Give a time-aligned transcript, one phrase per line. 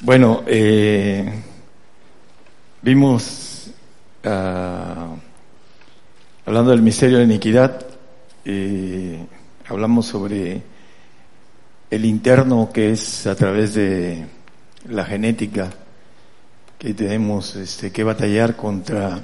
[0.00, 1.24] Bueno, eh,
[2.82, 3.70] vimos,
[4.24, 5.14] ah,
[6.44, 7.86] hablando del misterio de iniquidad,
[8.44, 9.24] eh,
[9.66, 10.62] hablamos sobre
[11.90, 14.26] el interno que es a través de
[14.88, 15.70] la genética,
[16.78, 19.22] que tenemos este, que batallar contra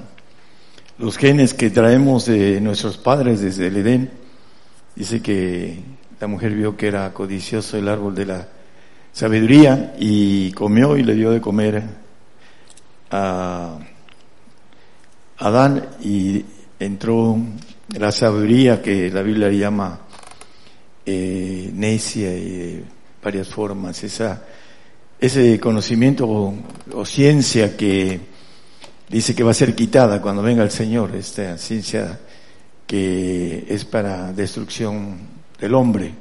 [0.97, 4.09] los genes que traemos de nuestros padres desde el Edén.
[4.95, 5.83] Dice que
[6.19, 8.47] la mujer vio que era codicioso el árbol de la
[9.11, 11.83] sabiduría y comió y le dio de comer
[13.09, 13.77] a
[15.37, 16.45] Adán y
[16.79, 17.37] entró
[17.97, 19.99] la sabiduría que la Biblia llama
[21.05, 22.83] eh, necia y de
[23.21, 24.43] varias formas, esa,
[25.19, 26.53] ese conocimiento o,
[26.93, 28.19] o, ciencia que
[29.09, 32.19] dice que va a ser quitada cuando venga el Señor, esta ciencia
[32.87, 35.17] que es para destrucción
[35.59, 36.13] del hombre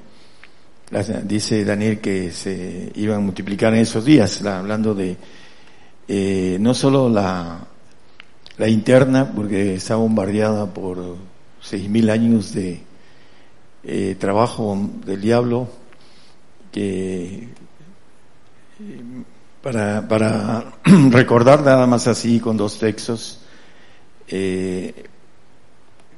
[1.24, 5.16] dice Daniel que se iban a multiplicar en esos días, hablando de
[6.08, 7.60] eh, no solo la,
[8.58, 11.16] la interna, porque está bombardeada por
[11.60, 12.80] seis mil años de
[13.84, 15.68] eh, trabajo del diablo,
[16.72, 17.48] que
[19.62, 20.72] para, para
[21.10, 23.40] recordar nada más así con dos textos,
[24.26, 25.06] eh,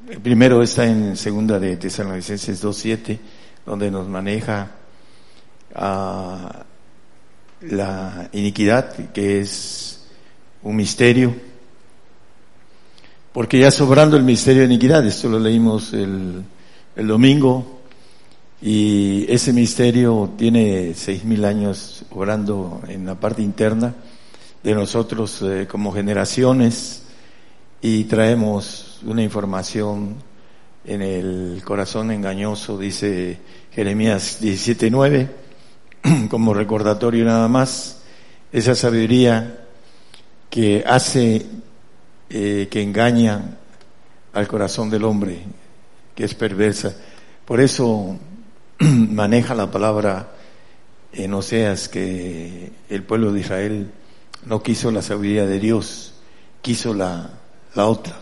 [0.08, 3.18] el primero está en segunda de Tesalonicenses 2.7,
[3.64, 4.70] donde nos maneja
[5.74, 6.64] a
[7.62, 10.04] la iniquidad, que es
[10.62, 11.34] un misterio,
[13.32, 16.42] porque ya sobrando el misterio de iniquidad, esto lo leímos el,
[16.96, 17.80] el domingo,
[18.60, 23.92] y ese misterio tiene seis mil años obrando en la parte interna
[24.62, 27.02] de nosotros eh, como generaciones
[27.80, 30.14] y traemos una información
[30.84, 33.38] en el corazón engañoso, dice
[33.72, 35.28] Jeremías 17.9,
[36.28, 38.02] como recordatorio nada más,
[38.52, 39.60] esa sabiduría
[40.50, 41.46] que hace,
[42.28, 43.58] eh, que engaña
[44.32, 45.38] al corazón del hombre,
[46.14, 46.94] que es perversa.
[47.44, 48.18] Por eso
[48.78, 50.32] maneja la palabra
[51.12, 53.90] en Oseas que el pueblo de Israel
[54.46, 56.14] no quiso la sabiduría de Dios,
[56.60, 57.30] quiso la,
[57.74, 58.21] la otra.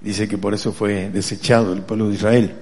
[0.00, 2.54] Dice que por eso fue desechado el pueblo de Israel.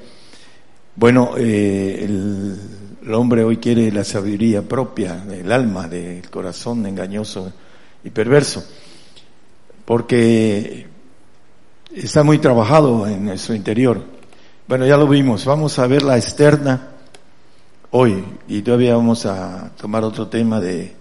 [0.96, 7.52] Bueno, eh, el, hombre hoy quiere la sabiduría propia del alma, del corazón engañoso
[8.02, 8.64] y perverso,
[9.84, 10.86] porque
[11.94, 14.02] está muy trabajado en nuestro interior.
[14.66, 16.88] Bueno, ya lo vimos, vamos a ver la externa
[17.90, 20.94] hoy y todavía vamos a tomar otro tema de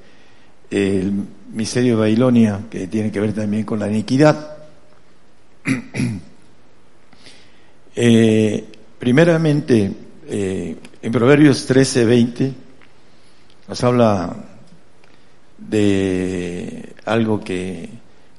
[0.70, 1.12] el
[1.54, 4.55] misterio de Babilonia que tiene que ver también con la iniquidad.
[7.98, 8.62] Eh,
[9.00, 9.90] primeramente,
[10.28, 12.54] eh, en Proverbios 13, 20,
[13.70, 14.36] nos habla
[15.58, 17.90] de algo que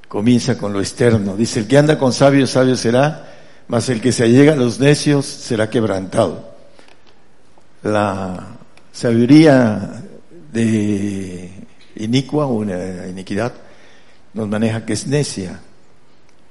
[0.07, 1.35] comienza con lo externo.
[1.35, 3.33] Dice, el que anda con sabios, sabio será,
[3.67, 6.53] mas el que se allega a los necios será quebrantado.
[7.81, 8.57] La
[8.91, 10.03] sabiduría
[10.53, 11.51] de
[11.95, 13.53] inicua o iniquidad
[14.33, 15.61] nos maneja que es necia.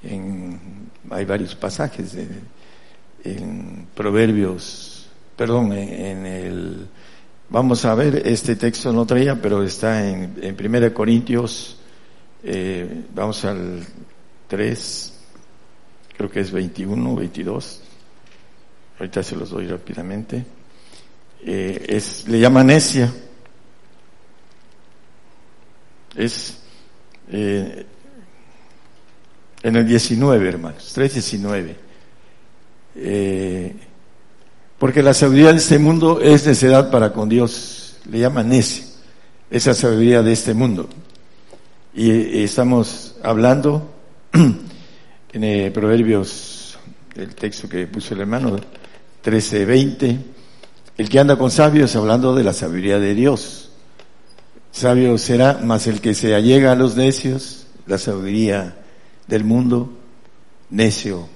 [0.08, 2.16] En hay varios pasajes
[3.24, 6.88] en Proverbios, perdón, en, el,
[7.50, 11.78] vamos a ver, este texto no traía, pero está en, en Primera Corintios,
[12.42, 13.84] eh, vamos al
[14.48, 15.20] 3,
[16.16, 17.82] creo que es 21, 22,
[18.98, 20.44] ahorita se los doy rápidamente,
[21.44, 23.12] eh, es, le llama necia,
[26.14, 26.58] es,
[27.30, 27.86] eh,
[29.62, 31.74] en el 19, hermanos, 3.19.
[32.96, 33.74] Eh,
[34.78, 38.84] porque la sabiduría de este mundo es necedad para con Dios, le llaman necio,
[39.50, 40.88] esa sabiduría de este mundo.
[41.94, 43.90] Y, estamos hablando
[44.32, 46.78] en eh, Proverbios,
[47.14, 48.56] el texto que puso el hermano,
[49.24, 50.18] 13.20,
[50.98, 53.70] el que anda con sabios hablando de la sabiduría de Dios.
[54.72, 58.76] Sabio será más el que se allega a los necios, la sabiduría
[59.26, 59.90] del mundo,
[60.70, 61.28] necio,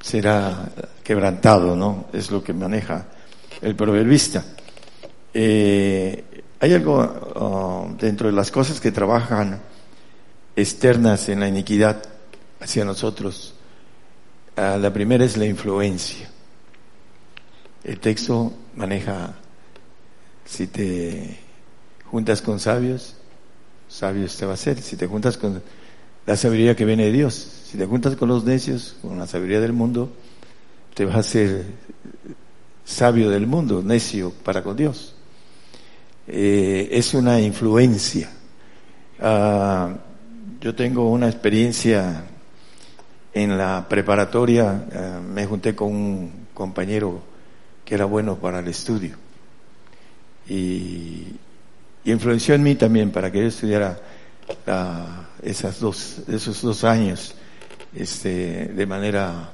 [0.00, 0.68] será
[1.02, 2.06] quebrantado, ¿no?
[2.12, 3.06] Es lo que maneja
[3.60, 4.44] el proverbista.
[5.32, 6.96] Eh, hay algo
[7.34, 9.60] oh, dentro de las cosas que trabajan
[10.54, 12.02] externas en la iniquidad
[12.60, 13.54] hacia nosotros.
[14.56, 16.30] Ah, la primera es la influencia.
[17.84, 19.34] El texto maneja,
[20.44, 21.38] si te
[22.10, 23.16] juntas con sabios,
[23.88, 24.80] sabios te va a ser.
[24.80, 25.62] Si te juntas con
[26.26, 27.34] la sabiduría que viene de Dios.
[27.34, 30.10] Si te juntas con los necios, con la sabiduría del mundo,
[30.94, 31.64] te vas a ser
[32.84, 35.14] sabio del mundo, necio para con Dios.
[36.28, 38.30] eh, es una influencia.
[39.20, 39.94] Ah,
[40.60, 42.24] yo tengo una experiencia
[43.32, 47.22] en la preparatoria, ah, me junté con un compañero
[47.84, 49.16] que era bueno para el estudio
[50.48, 51.24] y,
[52.04, 53.98] influenció en mí también para que yo estudiara
[55.46, 57.34] esas dos, esos dos años
[57.94, 59.52] este, de manera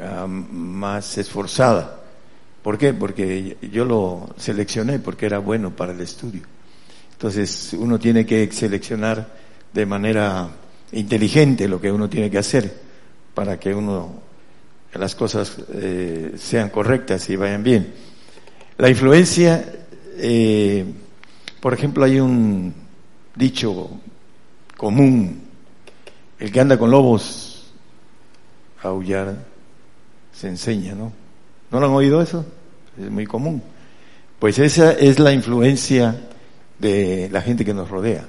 [0.00, 2.02] ah, más esforzada.
[2.62, 2.92] ¿Por qué?
[2.92, 6.42] Porque yo lo seleccioné porque era bueno para el estudio.
[7.12, 9.26] Entonces uno tiene que seleccionar
[9.72, 10.48] de manera
[10.92, 12.72] inteligente lo que uno tiene que hacer
[13.34, 14.22] para que uno
[14.94, 17.94] las cosas eh, sean correctas y vayan bien.
[18.78, 19.64] La influencia,
[20.16, 20.84] eh,
[21.60, 22.74] por ejemplo, hay un
[23.34, 23.90] dicho
[24.78, 25.42] común,
[26.38, 27.72] el que anda con lobos
[28.82, 29.44] a aullar
[30.32, 31.12] se enseña, ¿no?
[31.70, 32.46] ¿No lo han oído eso?
[32.96, 33.60] Es muy común.
[34.38, 36.28] Pues esa es la influencia
[36.78, 38.24] de la gente que nos rodea.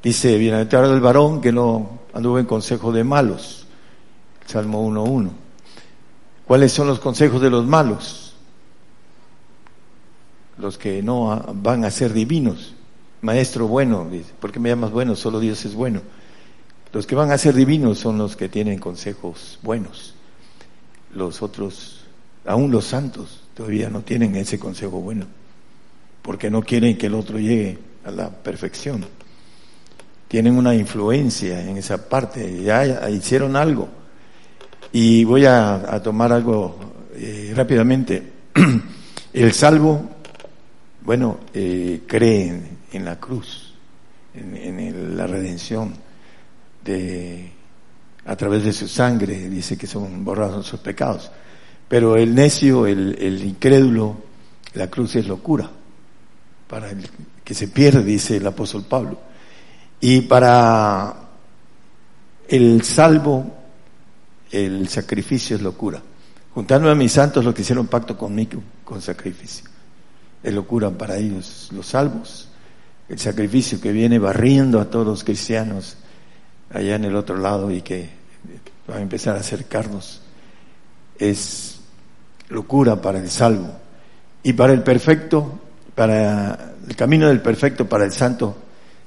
[0.00, 3.66] Dice, bienaventurado el varón que no anduvo en consejo de malos.
[4.46, 5.28] Salmo 1.1.
[6.46, 8.36] ¿Cuáles son los consejos de los malos?
[10.56, 12.76] Los que no van a ser divinos.
[13.20, 15.16] Maestro bueno, dice, ¿por qué me llamas bueno?
[15.16, 16.00] Solo Dios es bueno.
[16.92, 20.14] Los que van a ser divinos son los que tienen consejos buenos.
[21.14, 22.04] Los otros,
[22.46, 25.26] aún los santos, todavía no tienen ese consejo bueno,
[26.22, 29.04] porque no quieren que el otro llegue a la perfección.
[30.28, 33.88] Tienen una influencia en esa parte, ya hicieron algo.
[34.92, 36.76] Y voy a, tomar algo
[37.14, 38.22] eh, rápidamente.
[39.32, 40.08] El salvo,
[41.02, 43.74] bueno, eh, cree en, la cruz,
[44.34, 45.94] en, la redención
[46.84, 47.52] de
[48.26, 51.30] a través de su sangre, dice que son borrados sus pecados.
[51.88, 54.16] Pero el necio, el, incrédulo,
[54.74, 55.70] la cruz es locura.
[56.66, 57.08] Para el
[57.42, 59.18] que se pierde, dice el apóstol Pablo.
[60.00, 61.16] Y para
[62.46, 63.50] el salvo,
[64.50, 66.02] el sacrificio es locura.
[66.52, 69.70] Juntando a mis santos los que hicieron pacto conmigo con sacrificio.
[70.42, 72.47] Es locura para ellos, los salvos.
[73.08, 75.96] El sacrificio que viene barriendo a todos los cristianos
[76.72, 78.10] allá en el otro lado y que
[78.90, 80.20] va a empezar a acercarnos
[81.18, 81.80] es
[82.48, 83.70] locura para el salvo.
[84.42, 85.58] Y para el perfecto,
[85.94, 88.56] para el camino del perfecto, para el santo,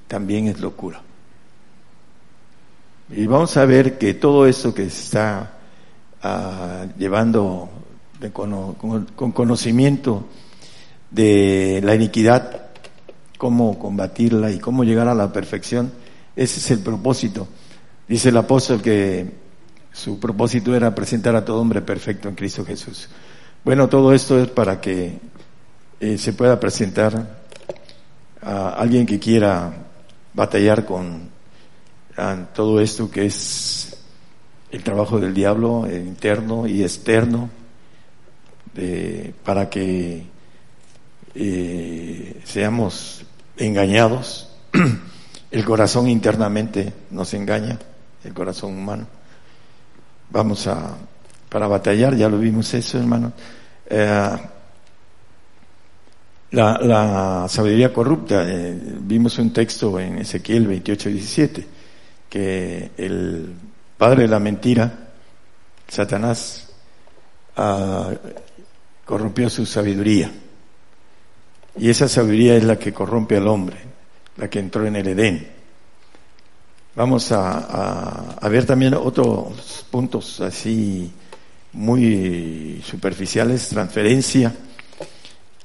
[0.08, 1.02] también es locura.
[3.10, 5.52] Y vamos a ver que todo eso que se está
[6.24, 7.70] ah, llevando
[8.34, 10.26] con, con conocimiento
[11.10, 12.61] de la iniquidad,
[13.42, 15.92] cómo combatirla y cómo llegar a la perfección,
[16.36, 17.48] ese es el propósito.
[18.08, 19.32] Dice el apóstol que
[19.92, 23.10] su propósito era presentar a todo hombre perfecto en Cristo Jesús.
[23.66, 25.18] Bueno, todo esto es para que
[26.00, 27.40] eh, se pueda presentar
[28.44, 29.74] a alguien que quiera
[30.36, 31.32] batallar con
[32.54, 33.98] todo esto que es
[34.70, 37.50] el trabajo del diablo interno y externo
[39.44, 40.28] para que
[41.34, 43.26] eh, seamos
[43.62, 44.50] engañados.
[45.52, 47.78] El corazón internamente nos engaña,
[48.24, 49.06] el corazón humano.
[50.30, 50.96] Vamos a
[51.50, 53.34] para batallar, ya lo vimos eso, hermano.
[53.90, 54.38] Eh,
[56.52, 61.68] la, sabiduría corrupta, eh, vimos un texto en Ezequiel 28, 17,
[62.30, 63.54] que el
[63.98, 65.10] padre de la mentira,
[65.90, 66.70] Satanás,
[67.58, 68.12] ah,
[69.04, 70.32] corrompió su sabiduría.
[71.78, 73.78] Y esa sabiduría es la que corrompe al hombre,
[74.38, 75.48] la que entró en el Edén.
[76.96, 81.12] Vamos a, a ver también otros puntos así
[81.74, 84.54] muy superficiales, transferencia.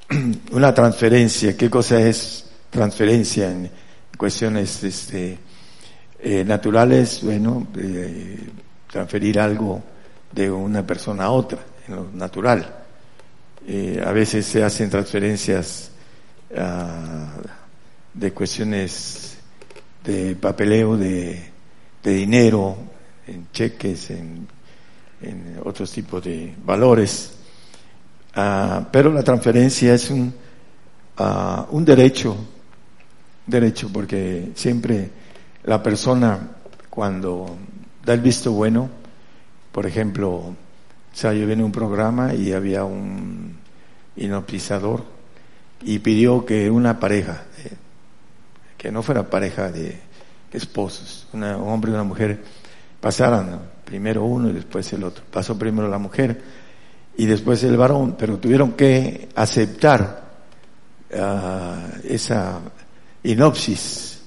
[0.52, 3.70] Una transferencia, ¿qué cosa es transferencia en
[4.16, 5.38] cuestiones este,
[6.20, 7.20] eh, naturales?
[7.22, 8.38] Bueno, eh,
[8.90, 9.82] transferir algo
[10.32, 11.58] de una persona a otra,
[11.88, 12.84] en lo natural.
[13.66, 15.90] Eh, a veces se hacen transferencias
[16.56, 17.32] ah,
[18.12, 19.38] de cuestiones
[20.04, 21.50] de papeleo, de,
[22.02, 22.76] de dinero,
[23.26, 24.46] en cheques, en
[25.20, 27.32] en otros tipos de valores.
[28.34, 30.32] Ah, pero la transferencia es un,
[31.18, 32.36] uh, un derecho,
[33.46, 35.10] derecho, porque siempre
[35.64, 36.50] la persona
[36.90, 37.56] cuando
[38.04, 38.90] da el visto bueno,
[39.72, 40.54] por ejemplo, o
[41.12, 43.56] sea, yo vine un programa y había un
[44.16, 45.15] hipnotizador
[45.83, 47.73] y pidió que una pareja, eh,
[48.76, 50.00] que no fuera pareja de
[50.52, 52.42] esposos, un hombre y una mujer,
[53.00, 55.25] pasaran primero uno y después el otro.
[55.30, 56.40] Pasó primero la mujer
[57.16, 60.25] y después el varón, pero tuvieron que aceptar
[61.14, 62.61] ah, esa
[63.23, 64.23] inopsis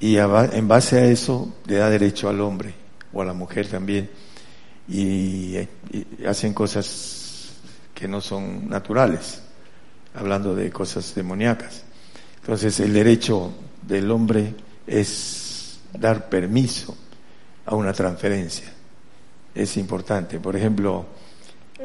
[0.00, 2.74] y en base a eso le da derecho al hombre
[3.12, 4.10] o a la mujer también
[4.88, 5.56] y,
[6.26, 7.52] hacen cosas
[7.94, 9.42] que no son naturales,
[10.16, 11.82] hablando de cosas demoníacas.
[12.40, 14.54] Entonces el derecho del hombre
[14.86, 16.96] es dar permiso
[17.64, 18.72] a una transferencia.
[19.54, 20.38] Es importante.
[20.38, 21.06] Por ejemplo,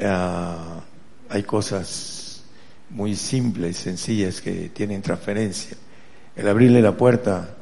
[0.03, 0.81] ah,
[1.29, 2.43] hay cosas
[2.89, 5.77] muy simples, sencillas que tienen transferencia.
[6.35, 7.55] El abrirle la puerta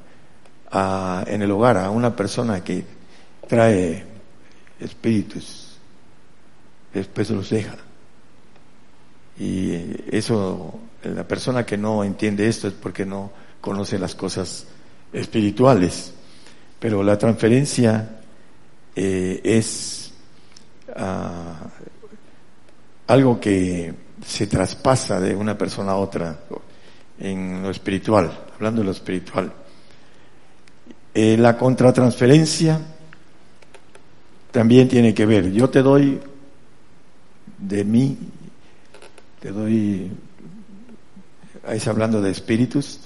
[0.71, 2.85] en el hogar a una persona que
[3.47, 4.03] trae
[4.79, 5.77] espíritus,
[6.93, 7.88] después los deja.
[9.39, 9.73] Y
[10.11, 13.31] eso, la persona que no entiende esto es porque no
[13.61, 14.65] conoce las cosas
[15.13, 16.13] espirituales.
[16.79, 18.19] Pero la transferencia
[18.95, 20.11] eh, es
[20.95, 21.69] ah,
[23.07, 23.93] algo que
[24.25, 26.39] se traspasa de una persona a otra
[27.19, 29.51] en lo espiritual, hablando de lo espiritual.
[31.13, 32.79] Eh, la contratransferencia
[34.51, 35.51] también tiene que ver.
[35.51, 36.19] Yo te doy
[37.57, 38.17] de mí,
[39.39, 40.11] te doy,
[41.67, 42.99] es hablando de espíritus,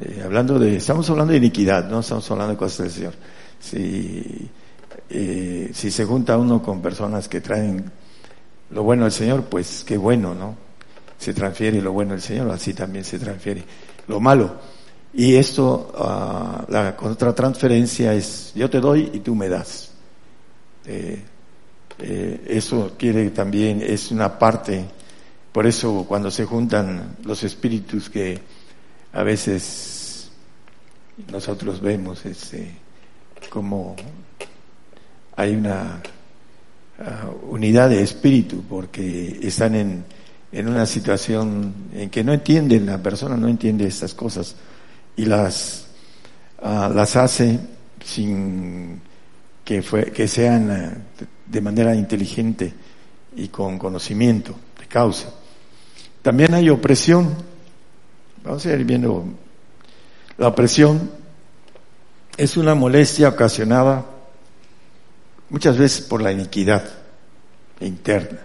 [0.00, 3.14] eh, hablando de, estamos hablando de iniquidad, no estamos hablando de cosas del Señor.
[3.60, 4.50] Si,
[5.10, 7.90] eh, si se junta uno con personas que traen
[8.70, 10.56] lo bueno del Señor, pues qué bueno, ¿no?
[11.18, 13.62] Se transfiere lo bueno del Señor, así también se transfiere
[14.08, 14.54] lo malo.
[15.12, 19.92] Y esto, uh, la contratransferencia es yo te doy y tú me das.
[20.86, 21.22] Eh,
[22.48, 24.84] eso quiere también, es una parte,
[25.54, 28.40] por eso cuando se juntan los espíritus que
[29.12, 30.28] a veces
[31.30, 32.72] nosotros vemos, este,
[33.50, 33.94] como
[35.36, 36.02] hay una
[36.98, 40.04] ah, unidad de espíritu, porque están en,
[40.50, 44.56] en una situación en que no entienden, la persona no entiende estas cosas
[45.14, 45.86] y las,
[46.64, 47.60] ah, las hace
[48.04, 49.00] sin
[49.64, 50.92] que, fue, que sean ah,
[51.46, 52.74] de manera inteligente
[53.36, 55.32] y con conocimiento de causa.
[56.24, 57.34] También hay opresión.
[58.42, 59.26] Vamos a ir viendo.
[60.38, 61.10] La opresión
[62.38, 64.06] es una molestia ocasionada
[65.50, 66.82] muchas veces por la iniquidad
[67.80, 68.38] interna,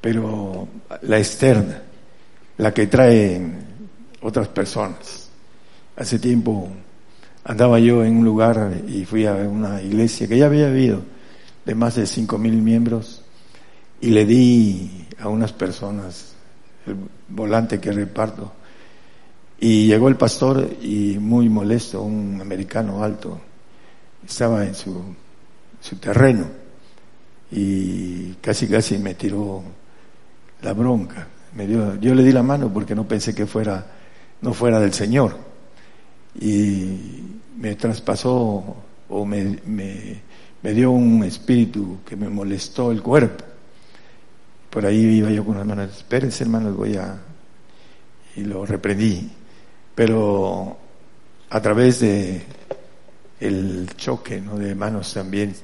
[0.00, 0.68] pero
[1.02, 1.82] la externa,
[2.58, 3.88] la que traen
[4.22, 5.30] otras personas.
[5.96, 6.68] Hace tiempo
[7.42, 11.02] andaba yo en un lugar y fui a una iglesia que ya había habido
[11.64, 13.22] de más de cinco mil miembros
[14.00, 16.33] y le di a unas personas
[16.86, 16.96] el
[17.28, 18.52] volante que reparto
[19.58, 23.40] y llegó el pastor y muy molesto, un americano alto,
[24.26, 25.02] estaba en su,
[25.80, 26.46] su terreno
[27.50, 29.62] y casi casi me tiró
[30.62, 31.28] la bronca.
[31.54, 33.86] Me dio, yo le di la mano porque no pensé que fuera,
[34.40, 35.36] no fuera del Señor
[36.40, 38.76] y me traspasó
[39.08, 43.44] o me, me, dio un espíritu que me molestó el cuerpo.
[44.74, 47.16] Por ahí iba yo con las manos, espérense hermanos, voy a...
[48.34, 49.30] y lo reprendí.
[49.94, 50.76] Pero
[51.48, 52.42] a través de
[53.38, 54.58] el choque ¿no?
[54.58, 55.54] de manos también,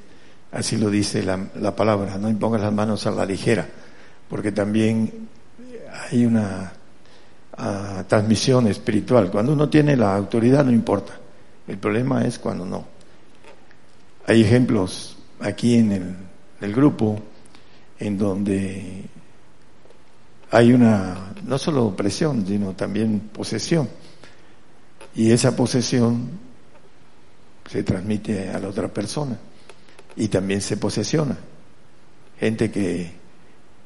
[0.52, 3.66] así lo dice la, la palabra, no impongas las manos a la ligera,
[4.28, 5.26] porque también
[6.08, 6.72] hay una
[8.06, 9.28] transmisión espiritual.
[9.28, 11.14] Cuando uno tiene la autoridad no importa.
[11.66, 12.84] El problema es cuando no.
[14.28, 16.16] Hay ejemplos aquí en el,
[16.60, 17.20] el grupo
[18.00, 19.04] en donde
[20.50, 23.88] hay una, no solo opresión, sino también posesión.
[25.14, 26.30] Y esa posesión
[27.70, 29.38] se transmite a la otra persona
[30.16, 31.36] y también se posesiona.
[32.38, 33.12] Gente que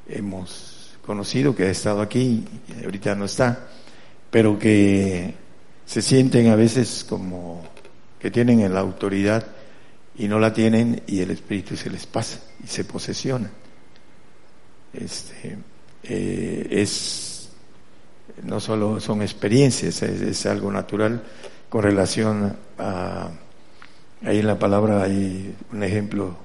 [0.08, 2.44] hemos conocido que ha estado aquí,
[2.82, 3.68] ahorita no está,
[4.30, 5.34] pero que
[5.84, 7.62] se sienten a veces como
[8.18, 9.44] que tienen la autoridad
[10.16, 13.50] y no la tienen y el espíritu se les pasa y se posesiona.
[14.94, 15.56] Este,
[16.04, 17.50] eh, es,
[18.42, 21.22] no solo son experiencias, es, algo natural
[21.68, 23.30] con relación a,
[24.24, 26.36] ahí en la palabra hay un ejemplo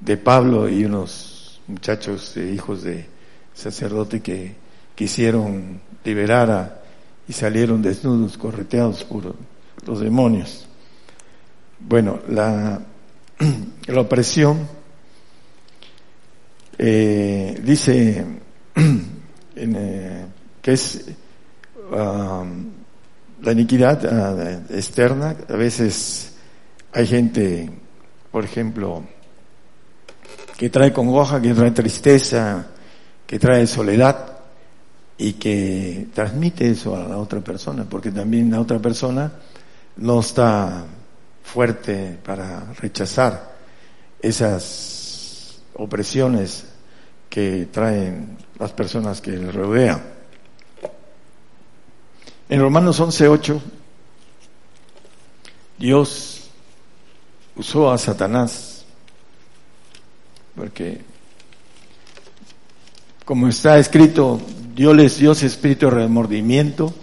[0.00, 3.06] de Pablo y unos muchachos hijos de
[3.54, 4.54] sacerdote que
[4.94, 6.80] quisieron liberar a,
[7.28, 9.34] y salieron desnudos, correteados por
[9.86, 10.66] los demonios.
[11.78, 12.80] Bueno, la,
[13.86, 14.68] la opresión
[16.78, 18.24] eh, dice
[19.56, 20.26] eh,
[20.60, 21.04] que es
[23.44, 25.36] la iniquidad uh, externa.
[25.48, 26.32] A veces
[26.92, 27.70] hay gente,
[28.30, 29.02] por ejemplo,
[30.56, 32.66] que trae congoja, que trae tristeza,
[33.26, 34.38] que trae soledad
[35.18, 39.32] y que transmite eso a la otra persona, porque también la otra persona
[39.96, 40.84] no está
[41.42, 43.54] fuerte para rechazar
[44.20, 45.03] esas
[45.74, 46.66] opresiones
[47.28, 50.02] que traen las personas que le rodean.
[52.48, 53.60] En Romanos 11:8,
[55.78, 56.50] Dios
[57.56, 58.84] usó a Satanás,
[60.54, 61.00] porque
[63.24, 64.40] como está escrito,
[64.74, 66.94] Dios les dio espíritu de remordimiento,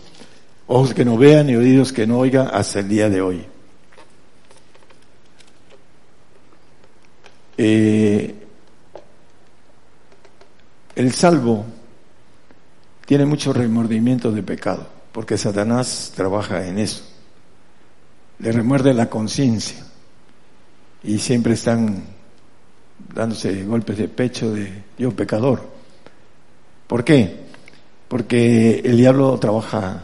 [0.68, 3.46] ojos que no vean y oídos que no oigan hasta el día de hoy.
[7.58, 8.40] Eh,
[10.95, 11.65] el salvo
[13.05, 17.03] tiene mucho remordimiento de pecado, porque Satanás trabaja en eso.
[18.39, 19.77] Le remuerde la conciencia
[21.03, 22.03] y siempre están
[23.13, 25.69] dándose golpes de pecho de yo pecador.
[26.88, 27.41] ¿Por qué?
[28.07, 30.03] Porque el diablo trabaja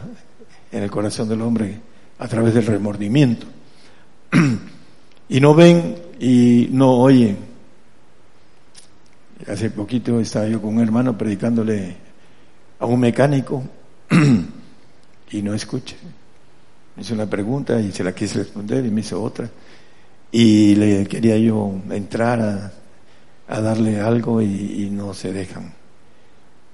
[0.70, 1.80] en el corazón del hombre
[2.18, 3.46] a través del remordimiento.
[5.28, 7.47] y no ven y no oyen
[9.48, 11.96] Hace poquito estaba yo con un hermano predicándole
[12.78, 13.64] a un mecánico
[15.30, 15.96] y no escucha.
[16.94, 19.48] Me hizo una pregunta y se la quise responder y me hizo otra.
[20.30, 22.72] Y le quería yo entrar
[23.48, 25.72] a, darle algo y, no se dejan.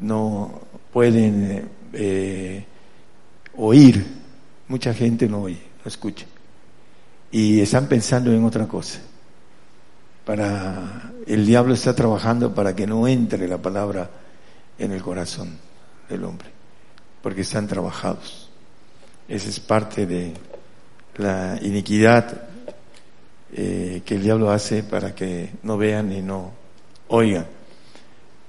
[0.00, 0.62] No
[0.92, 2.64] pueden eh,
[3.56, 4.04] oír.
[4.66, 6.26] Mucha gente no oye, no escucha.
[7.30, 9.00] Y están pensando en otra cosa
[10.24, 14.10] para el diablo está trabajando para que no entre la palabra
[14.78, 15.56] en el corazón
[16.08, 16.48] del hombre,
[17.22, 18.50] porque están trabajados.
[19.28, 20.32] Esa es parte de
[21.16, 22.48] la iniquidad
[23.52, 26.52] eh, que el diablo hace para que no vean y no
[27.08, 27.46] oigan.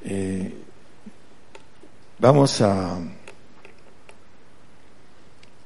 [0.04, 0.54] Eh,
[2.20, 2.98] vamos a,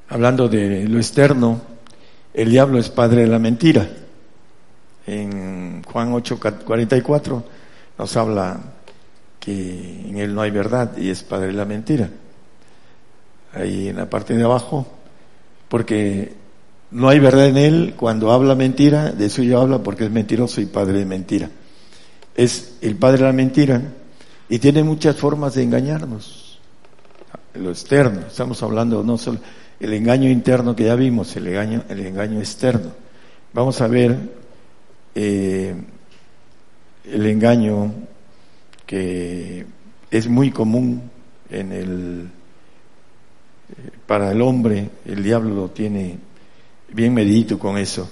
[0.10, 1.62] hablando de lo externo,
[2.34, 3.90] el diablo es padre de la mentira
[5.10, 7.44] en Juan 8:44
[7.98, 8.60] nos habla
[9.40, 12.10] que en él no hay verdad y es padre de la mentira.
[13.54, 14.86] Ahí en la parte de abajo,
[15.68, 16.34] porque
[16.92, 20.66] no hay verdad en él cuando habla mentira, de suyo habla porque es mentiroso y
[20.66, 21.50] padre de mentira.
[22.36, 23.82] Es el padre de la mentira
[24.48, 26.60] y tiene muchas formas de engañarnos.
[27.56, 29.40] Lo externo, estamos hablando no solo
[29.80, 32.92] el engaño interno que ya vimos, el engaño, el engaño externo.
[33.54, 34.18] Vamos a ver
[35.16, 35.76] eh,
[37.06, 37.94] el engaño
[38.86, 39.66] que
[40.12, 41.10] es muy común
[41.50, 42.30] en el
[43.70, 46.18] eh, para el hombre, el diablo lo tiene
[46.92, 48.10] bien medito con eso.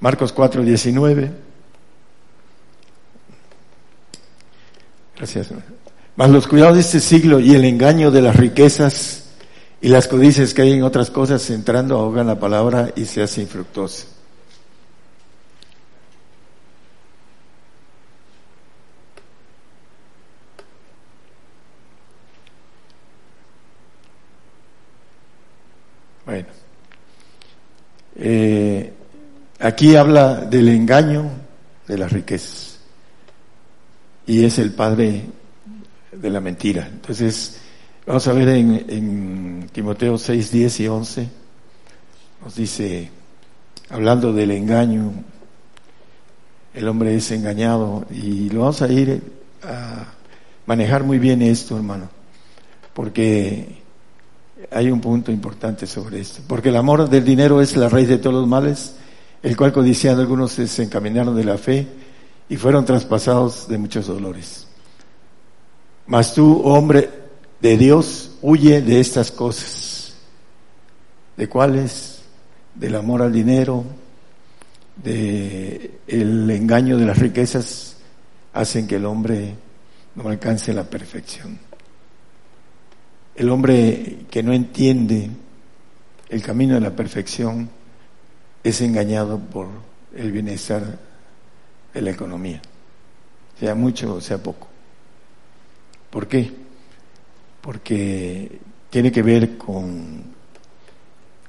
[0.00, 1.30] Marcos 4, 19.
[5.16, 5.50] Gracias.
[6.16, 9.24] Más los cuidados de este siglo y el engaño de las riquezas
[9.82, 13.42] y las codicias que hay en otras cosas entrando ahogan la palabra y se hace
[13.42, 14.06] infructuosa.
[26.24, 26.48] Bueno,
[28.32, 28.92] eh,
[29.58, 31.28] aquí habla del engaño
[31.88, 32.78] de las riquezas
[34.24, 35.24] y es el padre
[36.12, 36.86] de la mentira.
[36.86, 37.60] Entonces,
[38.06, 41.28] vamos a ver en, en Timoteo 6, 10 y 11,
[42.44, 43.10] nos dice,
[43.88, 45.12] hablando del engaño,
[46.72, 49.20] el hombre es engañado y lo vamos a ir
[49.64, 50.04] a
[50.66, 52.08] manejar muy bien esto, hermano,
[52.94, 53.79] porque
[54.70, 56.42] hay un punto importante sobre esto.
[56.46, 58.94] Porque el amor del dinero es la raíz de todos los males,
[59.42, 61.86] el cual codiciando algunos se encaminaron de la fe
[62.48, 64.66] y fueron traspasados de muchos dolores.
[66.06, 67.08] Mas tú, hombre
[67.60, 70.14] de Dios, huye de estas cosas.
[71.36, 72.22] ¿De cuáles?
[72.74, 73.84] Del amor al dinero,
[75.02, 77.96] de el engaño de las riquezas
[78.52, 79.54] hacen que el hombre
[80.14, 81.69] no alcance la perfección.
[83.40, 85.30] El hombre que no entiende
[86.28, 87.70] el camino de la perfección
[88.62, 89.66] es engañado por
[90.14, 90.98] el bienestar
[91.94, 92.60] de la economía,
[93.58, 94.68] sea mucho o sea poco.
[96.10, 96.52] ¿Por qué?
[97.62, 100.22] Porque tiene que ver con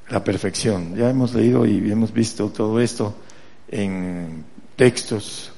[0.07, 0.95] la perfección.
[0.95, 3.15] Ya hemos leído y hemos visto todo esto
[3.67, 4.45] en
[4.77, 5.51] textos.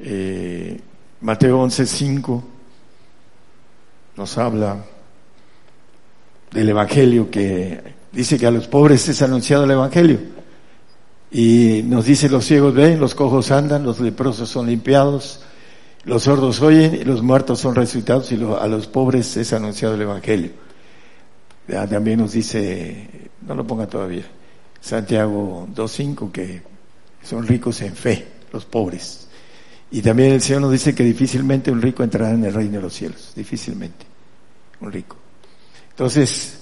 [0.00, 0.80] Eh,
[1.20, 2.42] Mateo 11:5
[4.16, 4.95] nos habla
[6.52, 7.80] del Evangelio que
[8.12, 10.18] dice que a los pobres es anunciado el Evangelio.
[11.30, 15.40] Y nos dice los ciegos ven, los cojos andan, los leprosos son limpiados,
[16.04, 20.52] los sordos oyen los muertos son resucitados y a los pobres es anunciado el Evangelio.
[21.90, 23.08] también nos dice,
[23.46, 24.24] no lo ponga todavía,
[24.80, 26.62] Santiago 2.5, que
[27.22, 29.26] son ricos en fe, los pobres.
[29.90, 32.82] Y también el Señor nos dice que difícilmente un rico entrará en el reino de
[32.82, 34.06] los cielos, difícilmente,
[34.80, 35.16] un rico.
[35.96, 36.58] Entonces,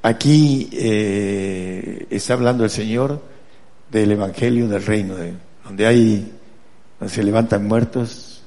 [0.00, 3.20] aquí eh, está hablando el Señor
[3.90, 5.16] del Evangelio del reino,
[5.64, 6.32] donde hay,
[7.00, 8.42] donde se levantan muertos,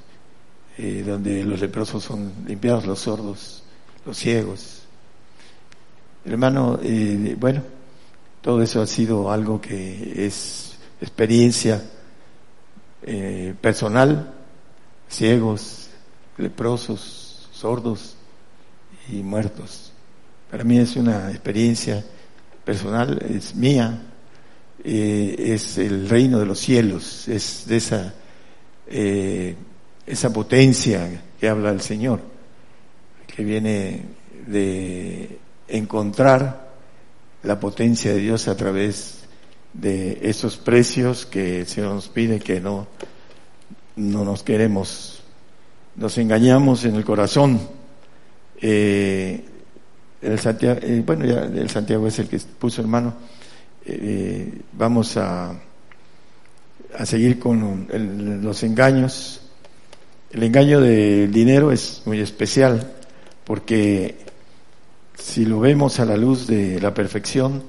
[0.78, 3.64] eh, donde los leprosos son limpiados, los sordos,
[4.06, 4.84] los ciegos.
[6.24, 7.62] Hermano, eh, bueno,
[8.42, 11.84] todo eso ha sido algo que es experiencia
[13.04, 14.36] eh, personal,
[15.10, 15.90] ciegos,
[16.38, 18.16] leprosos, sordos
[19.10, 19.89] y muertos.
[20.50, 22.04] Para mí es una experiencia
[22.66, 24.02] personal, es mía,
[24.84, 28.14] eh, es el reino de los cielos, es de esa,
[28.88, 29.56] eh,
[30.08, 32.22] esa potencia que habla el Señor,
[33.28, 34.06] que viene
[34.48, 36.72] de encontrar
[37.44, 39.20] la potencia de Dios a través
[39.74, 42.88] de esos precios que el Señor nos pide que no,
[43.98, 45.22] no nos queremos,
[45.96, 47.60] nos engañamos en el corazón.
[48.62, 49.46] Eh,
[50.22, 53.14] el Santiago, eh, bueno, ya el Santiago es el que puso hermano.
[53.86, 55.54] Eh, vamos a,
[56.98, 57.88] a seguir con
[58.42, 59.42] los engaños.
[60.32, 62.94] El engaño del dinero es muy especial
[63.46, 64.16] porque
[65.18, 67.64] si lo vemos a la luz de la perfección,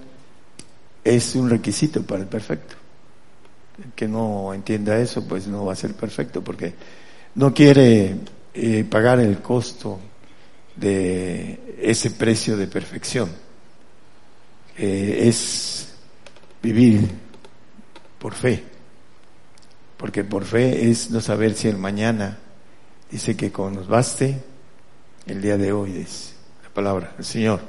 [1.03, 2.75] es un requisito para el perfecto.
[3.83, 6.75] El que no entienda eso, pues no va a ser perfecto, porque
[7.35, 8.17] no quiere
[8.53, 9.99] eh, pagar el costo
[10.77, 13.31] de ese precio de perfección.
[14.77, 15.95] es
[16.63, 17.09] vivir
[18.19, 18.63] por fe,
[19.97, 22.39] porque por fe es no saber si el mañana
[23.11, 24.41] dice que con nos baste
[25.27, 27.61] el día de hoy, es la palabra del Señor,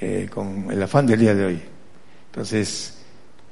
[0.00, 1.62] eh, con el afán del día de hoy.
[2.26, 2.98] Entonces,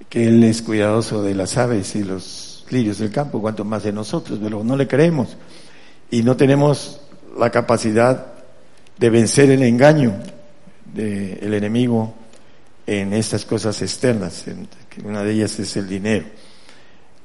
[0.08, 3.92] que Él es cuidadoso de las aves y los lirios del campo, cuanto más de
[3.92, 5.36] nosotros, pero no le creemos.
[6.10, 7.00] Y no tenemos
[7.38, 8.26] la capacidad
[8.98, 10.14] de vencer el engaño
[10.92, 12.14] del enemigo
[12.86, 14.44] en estas cosas externas,
[15.04, 16.26] una de ellas es el dinero.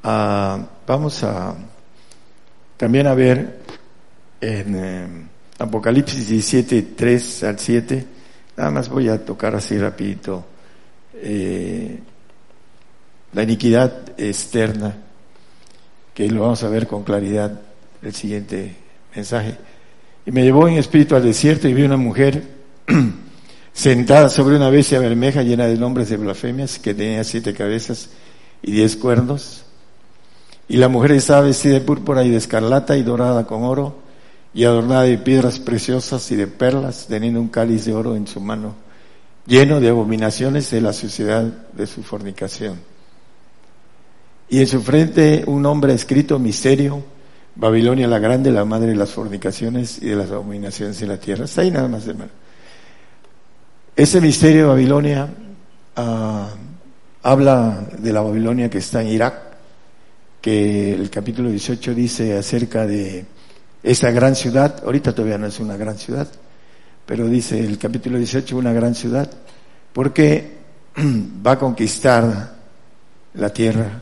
[0.03, 1.55] Ah, vamos a
[2.77, 3.59] también a ver
[4.41, 5.07] en eh,
[5.59, 8.05] Apocalipsis 17, 3 al 7,
[8.57, 10.45] nada más voy a tocar así rapidito
[11.15, 11.99] eh,
[13.31, 14.95] la iniquidad externa,
[16.13, 17.61] que lo vamos a ver con claridad
[18.01, 18.75] el siguiente
[19.15, 19.55] mensaje.
[20.25, 22.43] Y me llevó en espíritu al desierto y vi una mujer
[23.73, 28.09] sentada sobre una bestia bermeja llena de nombres de blasfemias, que tenía siete cabezas
[28.61, 29.65] y diez cuernos.
[30.69, 33.99] Y la mujer estaba vestida de púrpura y de escarlata y dorada con oro
[34.53, 38.39] y adornada de piedras preciosas y de perlas, teniendo un cáliz de oro en su
[38.39, 38.75] mano
[39.45, 42.79] lleno de abominaciones de la suciedad de su fornicación.
[44.49, 47.03] Y en su frente un nombre escrito, misterio,
[47.55, 51.45] Babilonia la grande, la madre de las fornicaciones y de las abominaciones de la tierra.
[51.45, 52.31] Está ahí nada más, hermano.
[53.95, 55.27] Ese misterio de Babilonia
[55.95, 56.49] ah,
[57.21, 59.39] habla de la Babilonia que está en Irak,
[60.41, 63.25] que el capítulo 18 dice acerca de
[63.83, 66.27] esta gran ciudad, ahorita todavía no es una gran ciudad,
[67.05, 69.29] pero dice el capítulo 18, una gran ciudad,
[69.93, 70.57] porque
[71.45, 72.55] va a conquistar
[73.35, 74.01] la tierra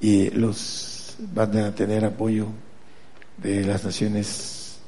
[0.00, 0.89] y los
[1.32, 2.46] van a tener apoyo
[3.36, 4.78] de las naciones,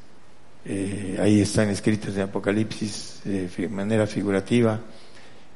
[0.65, 4.81] eh, ahí están escritos en Apocalipsis de manera figurativa,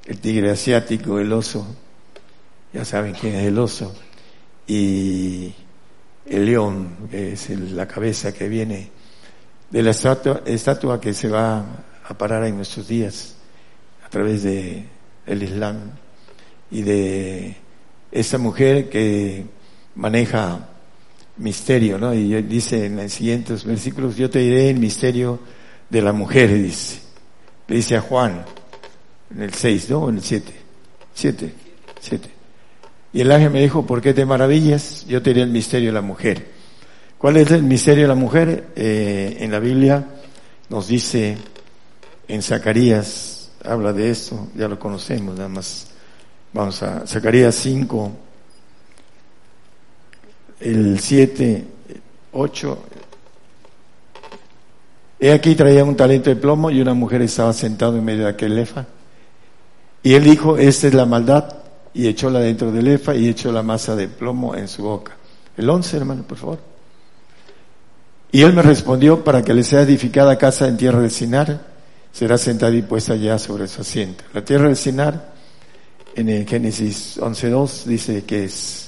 [0.04, 1.66] el tigre asiático, el oso,
[2.72, 3.94] ya saben quién es el oso,
[4.66, 5.52] y
[6.26, 8.90] el león, que es la cabeza que viene
[9.70, 11.64] de la estatua, que se va
[12.08, 13.36] a parar en nuestros días
[14.04, 14.84] a través de
[15.26, 15.90] el Islam
[16.70, 17.56] y de
[18.12, 19.44] esa mujer que
[19.96, 20.68] maneja
[21.38, 22.14] misterio, ¿no?
[22.14, 25.40] Y dice en los siguientes versículos, yo te diré el misterio
[25.90, 27.00] de la mujer, dice.
[27.68, 28.44] Le dice a Juan,
[29.34, 30.08] en el 6, ¿no?
[30.08, 30.52] En el 7.
[31.14, 31.54] 7.
[32.00, 32.30] 7.
[33.12, 35.06] Y el ángel me dijo, ¿por qué te maravillas?
[35.06, 36.46] Yo te diré el misterio de la mujer.
[37.18, 38.68] ¿Cuál es el misterio de la mujer?
[38.76, 40.06] Eh, en la Biblia
[40.68, 41.38] nos dice,
[42.28, 45.88] en Zacarías, habla de esto, ya lo conocemos, nada más.
[46.52, 48.12] Vamos a Zacarías 5,
[50.60, 51.64] el 7,
[52.32, 52.78] 8.
[55.18, 58.30] He aquí traía un talento de plomo y una mujer estaba sentada en medio de
[58.30, 58.86] aquel lefa.
[60.02, 61.56] Y él dijo, esta es la maldad,
[61.96, 65.16] y echóla dentro del lefa y echó la masa de plomo en su boca.
[65.56, 66.58] El 11, hermano, por favor.
[68.30, 71.58] Y él me respondió, para que le sea edificada casa en tierra de Sinar,
[72.12, 74.24] será sentada y puesta ya sobre su asiento.
[74.34, 75.32] La tierra de Sinar,
[76.14, 78.85] en el Génesis 11.2, dice que es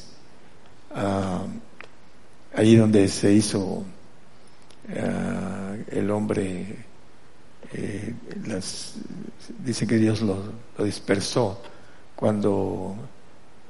[0.99, 3.85] uh, ahí donde se hizo uh,
[5.91, 6.77] el hombre,
[7.73, 8.15] eh,
[8.47, 8.95] las,
[9.65, 10.53] dice que Dios lo,
[10.85, 11.61] dispersó
[12.15, 12.97] cuando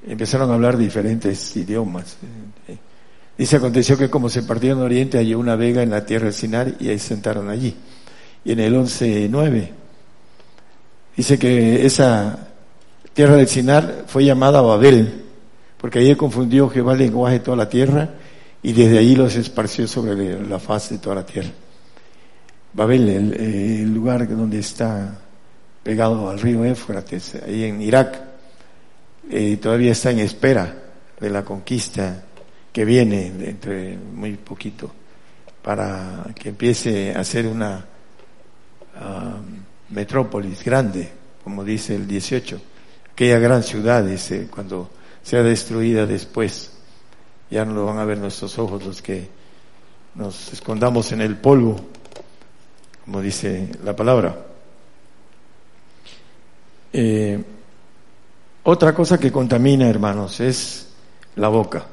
[0.06, 2.16] empezaron a hablar diferentes idiomas.
[3.36, 6.34] Dice, aconteció que como se partió en Oriente, halló una vega en la tierra del
[6.34, 7.76] Sinar y ahí sentaron allí.
[8.44, 9.70] Y en el 11.9
[11.16, 12.48] dice que esa
[13.12, 15.27] tierra del Sinar fue llamada Babel,
[15.80, 18.10] porque ahí confundió Jehová el lenguaje de toda la tierra
[18.62, 21.50] y desde ahí los esparció sobre la faz de toda la tierra.
[22.72, 25.18] Babel, el, el lugar donde está
[25.82, 28.20] pegado al río Éufrates, ahí en Irak,
[29.30, 30.74] eh, todavía está en espera
[31.18, 32.24] de la conquista
[32.72, 34.90] que viene entre muy poquito
[35.62, 37.84] para que empiece a ser una
[39.00, 41.10] um, metrópolis grande,
[41.42, 42.60] como dice el 18,
[43.12, 44.90] aquella gran ciudad, dice, cuando
[45.22, 46.72] sea destruida después,
[47.50, 49.28] ya no lo van a ver nuestros ojos los que
[50.14, 51.76] nos escondamos en el polvo,
[53.04, 54.36] como dice la palabra.
[56.92, 57.42] Eh,
[58.64, 60.88] otra cosa que contamina, hermanos, es
[61.36, 61.86] la boca.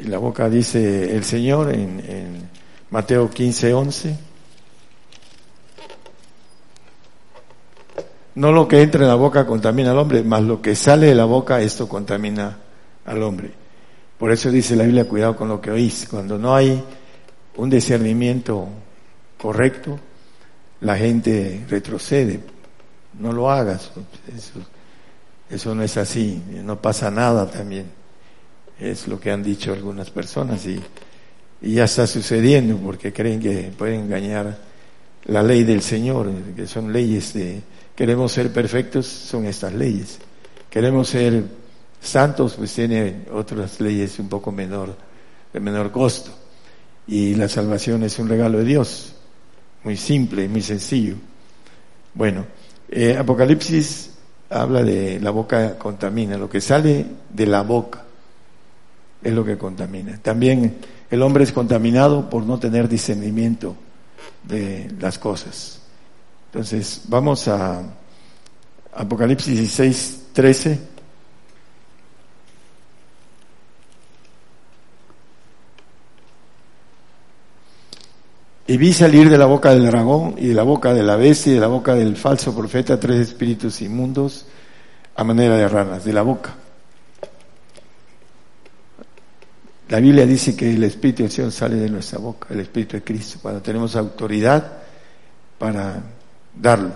[0.00, 2.48] La boca dice el Señor en,
[2.90, 4.18] Mateo 15, 11.
[8.36, 11.14] No lo que entra en la boca contamina al hombre, más lo que sale de
[11.14, 12.58] la boca, esto contamina
[13.04, 13.52] al hombre.
[14.18, 16.06] Por eso dice la Biblia, cuidado con lo que oís.
[16.10, 16.82] Cuando no hay
[17.56, 18.68] un discernimiento
[19.38, 19.98] correcto,
[20.80, 22.40] la gente retrocede.
[23.18, 23.92] No lo hagas.
[24.36, 24.60] Eso
[25.50, 27.86] eso no es así, no pasa nada también.
[28.80, 30.80] Es lo que han dicho algunas personas y,
[31.62, 34.58] ya está sucediendo porque creen que pueden engañar
[35.24, 37.62] la ley del Señor, que son leyes de,
[37.94, 40.18] queremos ser perfectos, son estas leyes.
[40.70, 41.44] Queremos ser
[42.00, 44.96] santos, pues tiene otras leyes un poco menor,
[45.52, 46.30] de menor costo.
[47.06, 49.14] Y la salvación es un regalo de Dios,
[49.84, 51.16] muy simple, muy sencillo.
[52.14, 52.46] Bueno,
[52.88, 54.10] eh, Apocalipsis
[54.50, 58.04] habla de la boca contamina, lo que sale de la boca
[59.22, 60.18] es lo que contamina.
[60.22, 60.76] También
[61.10, 63.74] el hombre es contaminado por no tener discernimiento
[64.42, 65.80] de las cosas.
[66.54, 67.82] Entonces, vamos a
[68.94, 70.80] Apocalipsis 16, 13.
[78.68, 81.50] Y vi salir de la boca del dragón y de la boca de la bestia
[81.50, 84.46] y de la boca del falso profeta tres espíritus inmundos
[85.16, 86.54] a manera de ranas, de la boca.
[89.88, 93.02] La Biblia dice que el Espíritu de Dios sale de nuestra boca, el Espíritu de
[93.02, 94.84] Cristo, cuando tenemos autoridad
[95.58, 96.13] para
[96.54, 96.92] darlo.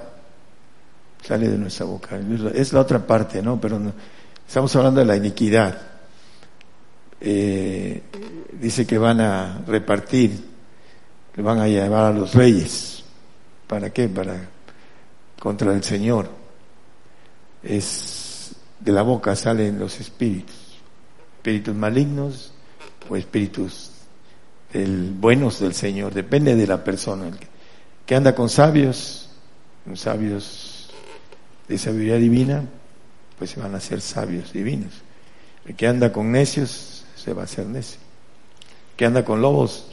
[1.22, 2.18] Sale de nuestra boca.
[2.54, 3.60] Es la otra parte, ¿no?
[3.60, 3.80] Pero
[4.46, 5.80] estamos hablando de la iniquidad.
[7.20, 8.02] Eh,
[8.60, 10.58] dice que van a repartir
[11.38, 13.04] le van a llevar a los reyes.
[13.68, 14.08] ¿Para qué?
[14.08, 14.48] Para
[15.38, 16.28] contra el Señor.
[17.62, 20.80] Es de la boca salen los espíritus,
[21.36, 22.52] espíritus malignos
[23.08, 23.92] o espíritus
[24.72, 27.28] del, buenos del Señor, depende de la persona.
[27.28, 27.36] El
[28.04, 29.27] que, anda con sabios,
[29.88, 30.90] con sabios
[31.66, 32.62] de sabiduría divina,
[33.38, 34.92] pues se van a ser sabios divinos.
[35.64, 37.98] El que anda con necios, se va a hacer necio.
[38.90, 39.86] El que anda con lobos,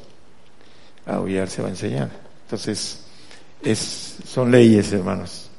[1.05, 2.10] aullar se va a enseñar.
[2.43, 3.05] Entonces,
[3.63, 5.49] es, son leyes, hermanos.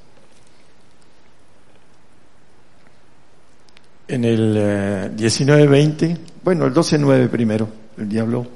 [4.06, 8.46] En el eh, 19-20, bueno, el 12-9 primero, el diablo,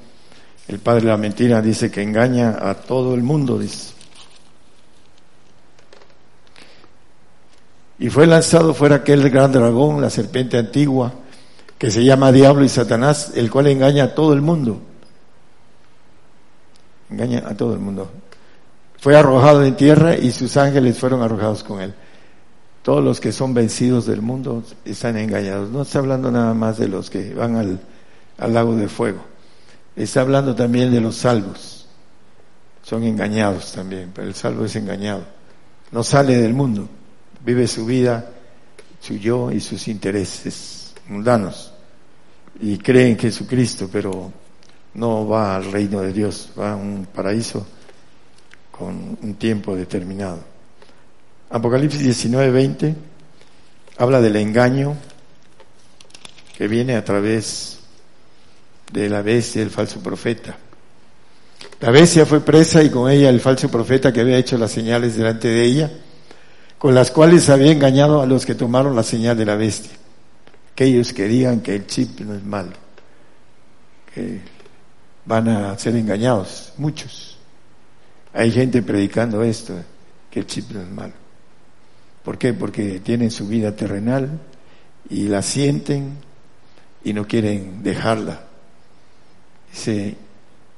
[0.67, 4.00] el padre de la mentira, dice que engaña a todo el mundo, dice.
[8.01, 11.13] Y fue lanzado fuera aquel gran dragón, la serpiente antigua,
[11.77, 14.81] que se llama Diablo y Satanás, el cual engaña a todo el mundo
[17.11, 18.09] engaña a todo el mundo.
[18.99, 21.93] Fue arrojado en tierra y sus ángeles fueron arrojados con él.
[22.83, 25.69] Todos los que son vencidos del mundo están engañados.
[25.69, 27.79] No está hablando nada más de los que van al,
[28.37, 29.19] al lago de fuego.
[29.95, 31.87] Está hablando también de los salvos.
[32.83, 35.23] Son engañados también, pero el salvo es engañado.
[35.91, 36.87] No sale del mundo,
[37.45, 38.31] vive su vida,
[38.99, 41.73] su yo y sus intereses mundanos.
[42.59, 44.31] Y cree en Jesucristo, pero
[44.93, 47.65] no va al reino de Dios, va a un paraíso
[48.71, 50.39] con un tiempo determinado.
[51.49, 52.95] Apocalipsis 19, 20
[53.97, 54.95] habla del engaño
[56.57, 57.79] que viene a través
[58.91, 60.57] de la bestia del falso profeta.
[61.79, 65.15] La bestia fue presa y con ella el falso profeta que había hecho las señales
[65.15, 65.91] delante de ella,
[66.81, 69.91] con las cuales había engañado a los que tomaron la señal de la bestia.
[70.73, 70.85] Que
[71.27, 72.71] digan que el chip no es malo,
[74.11, 74.39] que
[75.23, 77.37] van a ser engañados, muchos.
[78.33, 79.75] Hay gente predicando esto,
[80.31, 81.13] que el chip no es malo.
[82.23, 82.51] ¿Por qué?
[82.51, 84.39] Porque tienen su vida terrenal
[85.07, 86.17] y la sienten
[87.03, 88.41] y no quieren dejarla.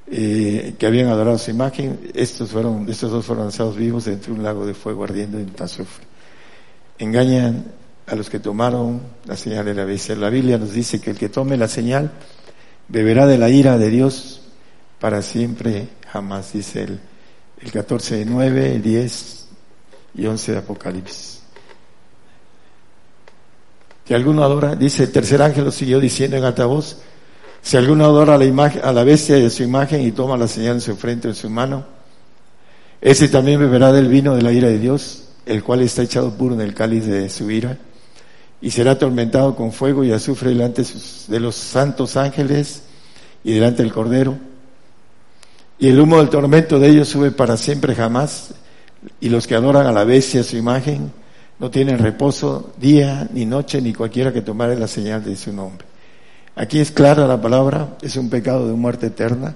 [0.10, 4.44] Que habían adorado su imagen, estos fueron, estos dos fueron lanzados vivos dentro de un
[4.46, 6.06] lago de fuego ardiendo en azufre.
[7.00, 7.66] Engañan
[8.08, 10.16] a los que tomaron la señal de la bestia.
[10.16, 12.12] La Biblia nos dice que el que tome la señal
[12.88, 14.42] beberá de la ira de Dios
[15.00, 17.00] para siempre, jamás, dice el,
[17.62, 19.48] el 14 de 9, 10
[20.16, 21.42] y 11 de Apocalipsis.
[24.06, 27.00] Si alguno adora, dice el tercer ángel lo siguió diciendo en alta voz,
[27.64, 30.50] si alguno adora a la, imagen, a la bestia de su imagen y toma la
[30.50, 31.86] señal en su frente o en su mano,
[33.00, 36.56] ese también beberá del vino de la ira de Dios, el cual está echado puro
[36.56, 37.78] en el cáliz de su ira,
[38.62, 40.84] y será atormentado con fuego y azufre delante
[41.28, 42.84] de los santos ángeles
[43.46, 44.38] y delante del Cordero.
[45.80, 48.54] Y el humo del tormento de ellos sube para siempre jamás,
[49.22, 51.14] y los que adoran a la bestia su imagen
[51.60, 55.93] no tienen reposo día ni noche ni cualquiera que tomare la señal de su nombre.
[56.56, 59.56] Aquí es clara la palabra, es un pecado de muerte eterna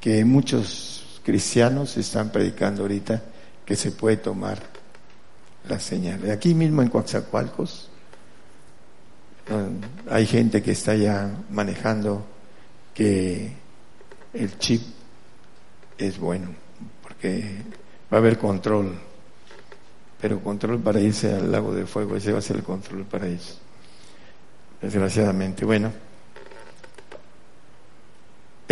[0.00, 3.22] que muchos cristianos están predicando ahorita
[3.64, 4.58] que se puede tomar
[5.68, 6.30] la señal.
[6.30, 7.88] Aquí mismo en Coatzacoalcos
[10.10, 12.24] hay gente que está ya manejando
[12.94, 13.52] que
[14.32, 14.82] el chip
[15.98, 16.48] es bueno,
[17.02, 17.62] porque
[18.12, 18.96] va a haber control
[20.22, 23.26] pero control para irse al lago de fuego, ese va a ser el control para
[23.26, 23.58] ellos.
[24.80, 25.64] Desgraciadamente.
[25.64, 25.90] Bueno,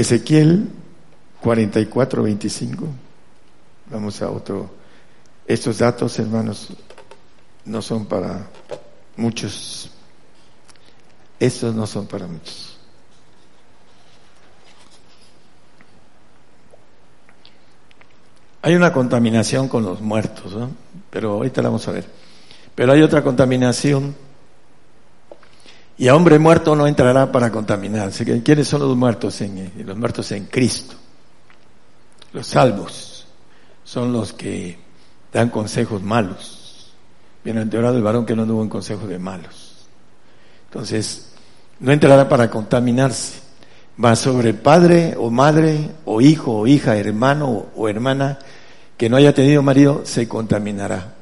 [0.00, 0.66] Ezequiel
[1.42, 2.86] 44, 25.
[3.90, 4.70] Vamos a otro.
[5.46, 6.68] Estos datos, hermanos,
[7.66, 8.46] no son para
[9.16, 9.90] muchos.
[11.38, 12.78] Estos no son para muchos.
[18.62, 20.70] Hay una contaminación con los muertos, ¿no?
[21.10, 22.06] pero ahorita la vamos a ver.
[22.74, 24.14] Pero hay otra contaminación
[26.00, 28.24] y a hombre muerto no entrará para contaminarse.
[28.42, 30.94] ¿Quiénes son los muertos en los muertos en Cristo?
[32.32, 33.26] Los salvos
[33.84, 34.78] son los que
[35.30, 36.90] dan consejos malos.
[37.44, 39.84] Bienaventurado el varón que no tuvo un consejo de malos.
[40.70, 41.32] Entonces,
[41.80, 43.40] no entrará para contaminarse.
[44.02, 48.38] Va sobre padre o madre o hijo o hija, hermano o hermana
[48.96, 51.12] que no haya tenido marido se contaminará.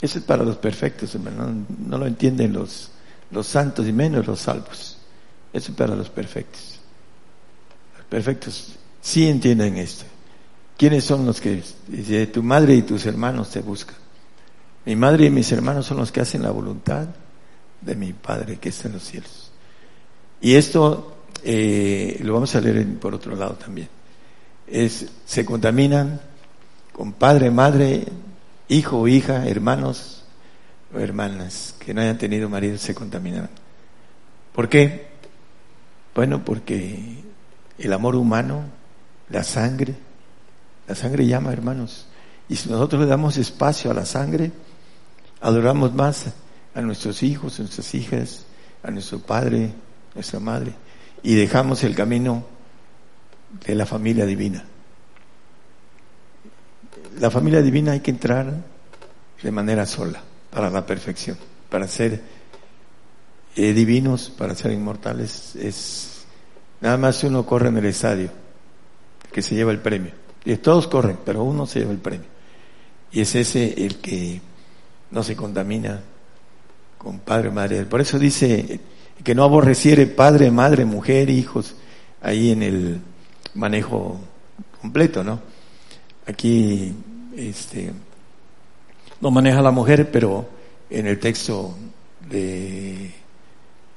[0.00, 1.64] Eso es para los perfectos, hermano.
[1.86, 2.90] No, lo entienden los,
[3.34, 4.96] los santos y menos los salvos.
[5.52, 6.78] Eso es para los perfectos.
[7.98, 10.04] Los perfectos sí entienden esto.
[10.76, 13.96] ¿Quiénes son los que dice, tu madre y tus hermanos te buscan?
[14.86, 17.06] Mi madre y mis hermanos son los que hacen la voluntad
[17.80, 19.50] de mi Padre que está en los cielos.
[20.40, 23.88] Y esto eh, lo vamos a leer por otro lado también.
[24.66, 26.20] Es, se contaminan
[26.92, 28.04] con padre, madre,
[28.68, 30.23] hijo hija, hermanos
[31.00, 33.50] hermanas que no hayan tenido marido se contaminaron.
[34.52, 35.08] ¿Por qué?
[36.14, 37.22] Bueno, porque
[37.78, 38.64] el amor humano,
[39.30, 39.94] la sangre,
[40.86, 42.06] la sangre llama, hermanos.
[42.48, 44.52] Y si nosotros le damos espacio a la sangre,
[45.40, 46.26] adoramos más
[46.74, 48.46] a nuestros hijos, a nuestras hijas,
[48.82, 49.72] a nuestro padre,
[50.14, 50.72] nuestra madre,
[51.22, 52.44] y dejamos el camino
[53.66, 54.64] de la familia divina
[57.18, 58.52] la familia divina hay que entrar
[59.42, 60.22] de manera sola,
[60.54, 61.36] para la perfección,
[61.68, 62.22] para ser
[63.56, 66.24] eh, divinos, para ser inmortales, es
[66.80, 68.30] nada más uno corre en el estadio,
[69.32, 70.12] que se lleva el premio.
[70.44, 72.26] Y todos corren, pero uno se lleva el premio.
[73.10, 74.40] Y es ese el que
[75.10, 76.00] no se contamina
[76.98, 77.84] con padre, madre.
[77.84, 78.78] Por eso dice
[79.24, 81.74] que no aborreciere padre, madre, mujer, hijos,
[82.22, 83.00] ahí en el
[83.54, 84.20] manejo
[84.80, 85.40] completo, ¿no?
[86.26, 86.94] Aquí
[87.36, 87.92] este,
[89.20, 90.46] no maneja la mujer, pero
[90.90, 91.74] en el texto
[92.28, 93.12] de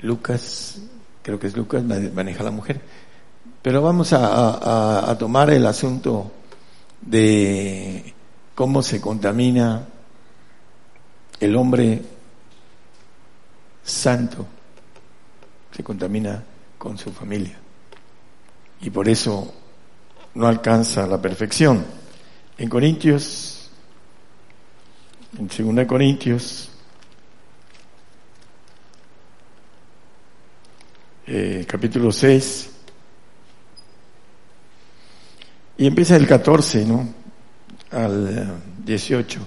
[0.02, 0.80] Lucas,
[1.22, 2.82] creo que es Lucas, maneja la mujer.
[3.62, 6.32] Pero vamos a, tomar el asunto
[7.02, 8.14] de
[8.56, 9.88] cómo se contamina
[11.40, 12.02] el hombre
[13.84, 14.46] santo,
[15.76, 16.44] se contamina
[16.78, 17.58] con su familia.
[18.82, 19.54] Y por eso
[20.36, 21.84] no alcanza la perfección.
[22.58, 23.57] En Corintios,
[25.38, 26.70] en 2 Corintios,
[31.28, 32.72] eh, capítulo 6,
[35.78, 37.08] Y empieza el 14, ¿no?
[37.92, 39.40] Al 18.
[39.40, 39.44] Eh,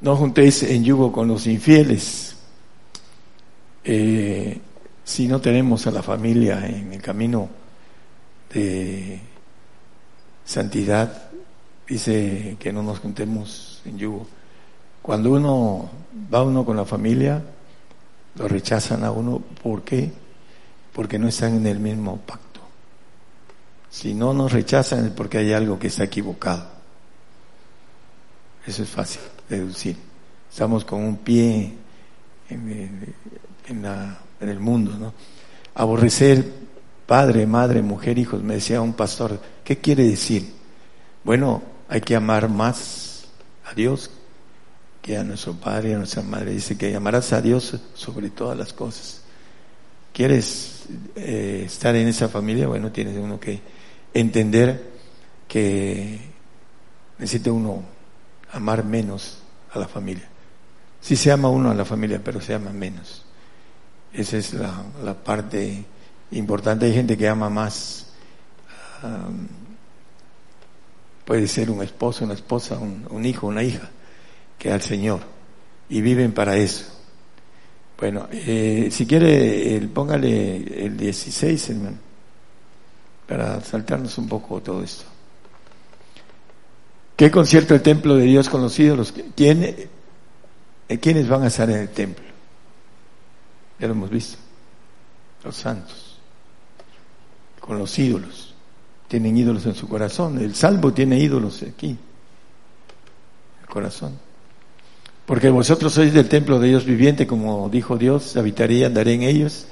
[0.00, 2.36] no juntéis en yugo con los infieles.
[3.84, 4.58] Eh,
[5.04, 7.50] si no tenemos a la familia en el camino
[8.54, 9.20] de
[10.44, 11.31] santidad,
[11.88, 14.26] dice que no nos juntemos en yugo.
[15.00, 15.90] Cuando uno
[16.32, 17.42] va uno con la familia,
[18.36, 19.42] lo rechazan a uno.
[19.62, 20.10] ¿Por qué?
[20.92, 22.60] Porque no están en el mismo pacto.
[23.90, 26.66] Si no nos rechazan es porque hay algo que está equivocado.
[28.66, 29.96] Eso es fácil deducir.
[30.50, 31.72] Estamos con un pie
[32.48, 33.14] en,
[33.68, 35.12] en el mundo, ¿no?
[35.74, 36.44] Aborrecer
[37.06, 40.50] padre, madre, mujer, hijos, me decía un pastor, ¿qué quiere decir?
[41.24, 41.62] Bueno,
[41.92, 43.26] hay que amar más
[43.70, 44.10] a Dios
[45.02, 46.52] que a nuestro padre y a nuestra madre.
[46.52, 49.20] Dice que amarás a Dios sobre todas las cosas.
[50.10, 52.66] ¿Quieres eh, estar en esa familia?
[52.66, 53.60] Bueno, tienes uno que
[54.14, 54.90] entender
[55.46, 56.18] que
[57.18, 57.82] necesita uno
[58.52, 59.40] amar menos
[59.74, 60.26] a la familia.
[60.98, 63.26] Sí se ama uno a la familia, pero se ama menos.
[64.14, 65.84] Esa es la, la parte
[66.30, 66.86] importante.
[66.86, 68.06] Hay gente que ama más.
[71.24, 73.90] Puede ser un esposo, una esposa, un, hijo, una hija,
[74.58, 75.20] que al Señor.
[75.88, 76.84] Y viven para eso.
[77.98, 81.98] Bueno, eh, si quiere, póngale el 16, hermano,
[83.28, 85.04] para saltarnos un poco todo esto.
[87.16, 89.14] ¿Qué concierto el templo de Dios con los ídolos?
[89.36, 92.24] ¿Quién, eh, ¿Quiénes van a estar en el templo?
[93.78, 94.38] Ya lo hemos visto.
[95.44, 96.18] Los santos.
[97.60, 98.51] Con los ídolos.
[99.12, 100.38] Tienen ídolos en su corazón.
[100.38, 101.98] El salvo tiene ídolos aquí.
[103.60, 104.12] El corazón.
[105.26, 109.24] Porque vosotros sois del templo de Dios viviente, como dijo Dios, habitaré y andaré en
[109.24, 109.66] ellos,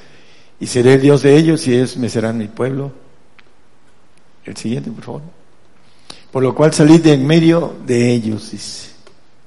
[0.60, 2.92] y seré el Dios de ellos, y ellos me serán mi pueblo.
[4.44, 5.22] El siguiente, por favor.
[6.30, 8.90] Por lo cual salid de en medio de ellos, dice.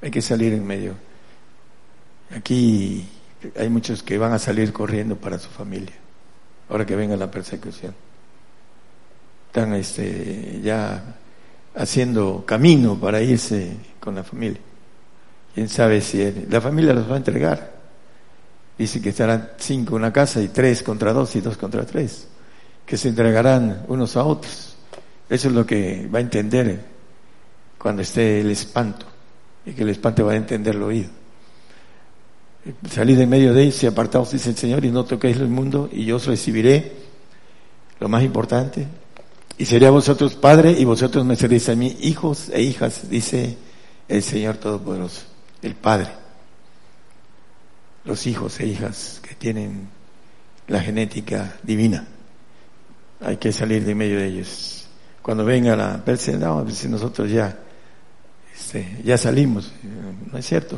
[0.01, 0.95] Hay que salir en medio.
[2.35, 3.05] Aquí
[3.55, 5.93] hay muchos que van a salir corriendo para su familia,
[6.67, 7.93] ahora que venga la persecución.
[9.53, 11.15] Están este, ya
[11.75, 14.59] haciendo camino para irse con la familia.
[15.53, 17.71] Quién sabe si la familia los va a entregar.
[18.75, 22.27] Dice que estarán cinco en una casa y tres contra dos y dos contra tres,
[22.83, 24.75] que se entregarán unos a otros.
[25.29, 26.83] Eso es lo que va a entender
[27.77, 29.05] cuando esté el espanto,
[29.67, 31.11] y que el espanto va a entender lo oído.
[32.89, 35.89] Salid en medio de ellos y apartaos, dice el Señor, y no toquéis el mundo,
[35.91, 36.91] y yo os recibiré,
[37.99, 38.87] lo más importante,
[39.57, 43.57] y seré a vosotros padre, y vosotros me seréis a mí hijos e hijas, dice
[44.07, 45.21] el Señor Todopoderoso,
[45.61, 46.09] el Padre.
[48.05, 49.87] Los hijos e hijas que tienen
[50.67, 52.05] la genética divina,
[53.21, 54.87] hay que salir de medio de ellos.
[55.21, 57.57] Cuando venga la perse, no, pues nosotros ya,
[58.53, 59.71] este, ya salimos,
[60.31, 60.77] no es cierto.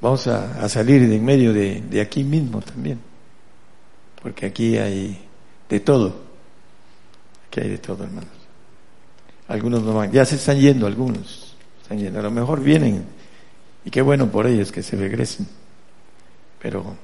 [0.00, 2.98] Vamos a, salir de en medio de, aquí mismo también,
[4.20, 5.16] porque aquí hay
[5.68, 6.31] de todo,
[7.52, 8.30] aquí hay de todo, hermanos.
[9.48, 13.04] Algunos no van, ya se están yendo algunos, están yendo, a lo mejor vienen,
[13.84, 15.46] y qué bueno por ellos que se regresen,
[16.58, 16.96] pero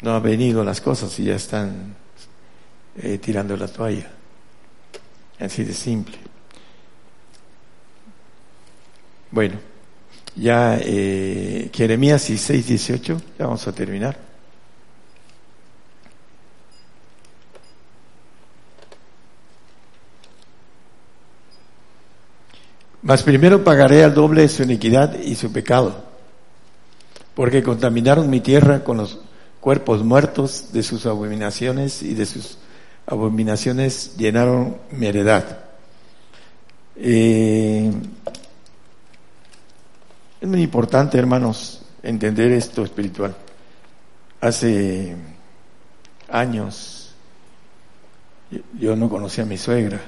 [0.00, 1.94] no han venido las cosas y ya están
[2.96, 4.10] eh, tirando la toalla,
[5.38, 6.16] así de simple.
[9.30, 9.76] Bueno.
[10.38, 14.25] Ya eh, Jeremías 16, 18, ya vamos a terminar.
[23.06, 25.94] Mas primero pagaré al doble su iniquidad y su pecado,
[27.36, 29.20] porque contaminaron mi tierra con los
[29.60, 32.58] cuerpos muertos de sus abominaciones y de sus
[33.06, 35.60] abominaciones llenaron mi heredad.
[36.96, 37.92] Eh,
[40.40, 43.36] es muy importante, hermanos, entender esto espiritual.
[44.40, 45.14] Hace
[46.28, 47.14] años
[48.80, 50.00] yo no conocía a mi suegra,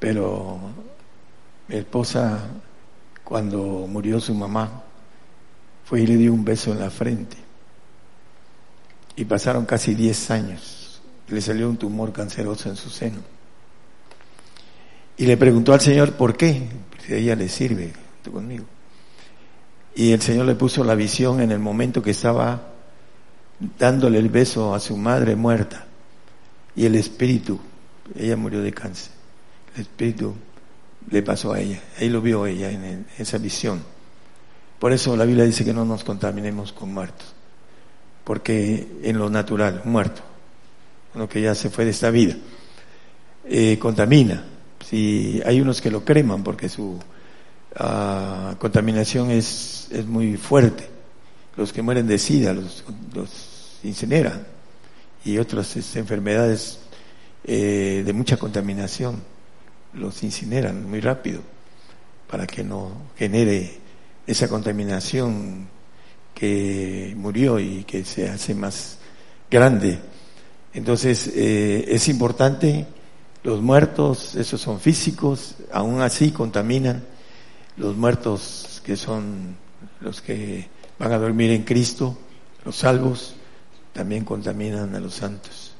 [0.00, 0.58] pero
[1.72, 2.38] mi esposa,
[3.24, 4.82] cuando murió su mamá,
[5.86, 7.38] fue y le dio un beso en la frente.
[9.16, 11.00] Y pasaron casi 10 años.
[11.28, 13.20] Le salió un tumor canceroso en su seno.
[15.16, 16.68] Y le preguntó al Señor por qué,
[17.06, 17.94] si ella le sirve,
[18.30, 18.66] conmigo.
[19.94, 22.68] Y el Señor le puso la visión en el momento que estaba
[23.78, 25.86] dándole el beso a su madre muerta.
[26.76, 27.58] Y el espíritu,
[28.14, 29.12] ella murió de cáncer.
[29.74, 30.34] El espíritu
[31.10, 31.80] le pasó a ella.
[31.98, 33.82] Ahí lo vio ella en esa visión.
[34.78, 37.34] Por eso la Biblia dice que no nos contaminemos con muertos.
[38.24, 40.22] Porque en lo natural, muerto,
[41.14, 42.36] uno que ya se fue de esta vida.
[43.44, 44.44] eh, contamina.
[44.84, 46.98] Si hay unos que lo creman porque su
[47.76, 50.88] ah, contaminación es, es muy fuerte.
[51.56, 52.84] Los que mueren de sida los,
[53.14, 54.46] los incineran
[55.24, 56.78] y otras enfermedades
[57.44, 59.22] eh, de mucha contaminación
[59.94, 61.40] los incineran muy rápido
[62.28, 63.78] para que no genere
[64.26, 65.68] esa contaminación
[66.34, 68.98] que murió y que se hace más
[69.50, 69.98] grande.
[70.72, 72.86] Entonces eh, es importante,
[73.42, 77.04] los muertos, esos son físicos, aún así contaminan,
[77.76, 79.56] los muertos que son
[80.00, 80.68] los que
[80.98, 82.16] van a dormir en Cristo,
[82.64, 83.34] los salvos,
[83.92, 85.74] también contaminan a los santos.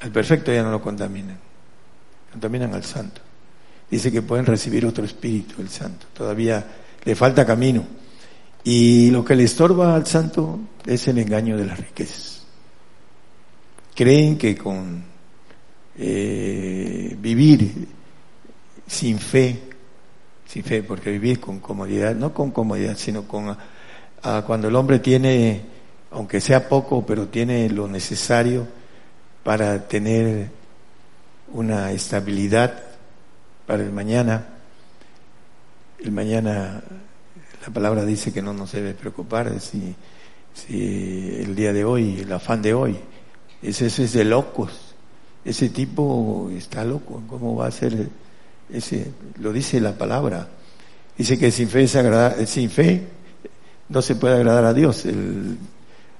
[0.00, 1.38] Al perfecto ya no lo contaminan,
[2.32, 3.20] contaminan al santo.
[3.90, 6.06] Dice que pueden recibir otro espíritu, el santo.
[6.12, 6.64] Todavía
[7.04, 7.84] le falta camino.
[8.62, 12.42] Y lo que le estorba al santo es el engaño de las riquezas.
[13.94, 15.02] Creen que con
[15.98, 17.88] eh, vivir
[18.86, 19.60] sin fe,
[20.46, 23.56] sin fe, porque vivir con comodidad, no con comodidad, sino con
[24.46, 25.62] cuando el hombre tiene,
[26.10, 28.66] aunque sea poco, pero tiene lo necesario
[29.42, 30.50] para tener
[31.52, 32.82] una estabilidad
[33.66, 34.46] para el mañana.
[35.98, 36.82] El mañana,
[37.66, 39.94] la palabra dice que no nos debe preocupar si,
[40.54, 42.98] si el día de hoy, el afán de hoy,
[43.62, 44.94] ese, es de locos.
[45.44, 47.22] Ese tipo está loco.
[47.28, 48.08] ¿Cómo va a ser
[48.70, 49.12] ese?
[49.38, 50.48] Lo dice la palabra.
[51.16, 53.06] Dice que sin fe, es sin fe
[53.90, 55.04] no se puede agradar a Dios.
[55.04, 55.58] El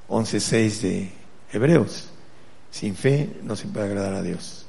[0.09, 1.13] 11.6 de
[1.53, 2.09] Hebreos.
[2.71, 4.60] Sin fe no se puede agradar a Dios.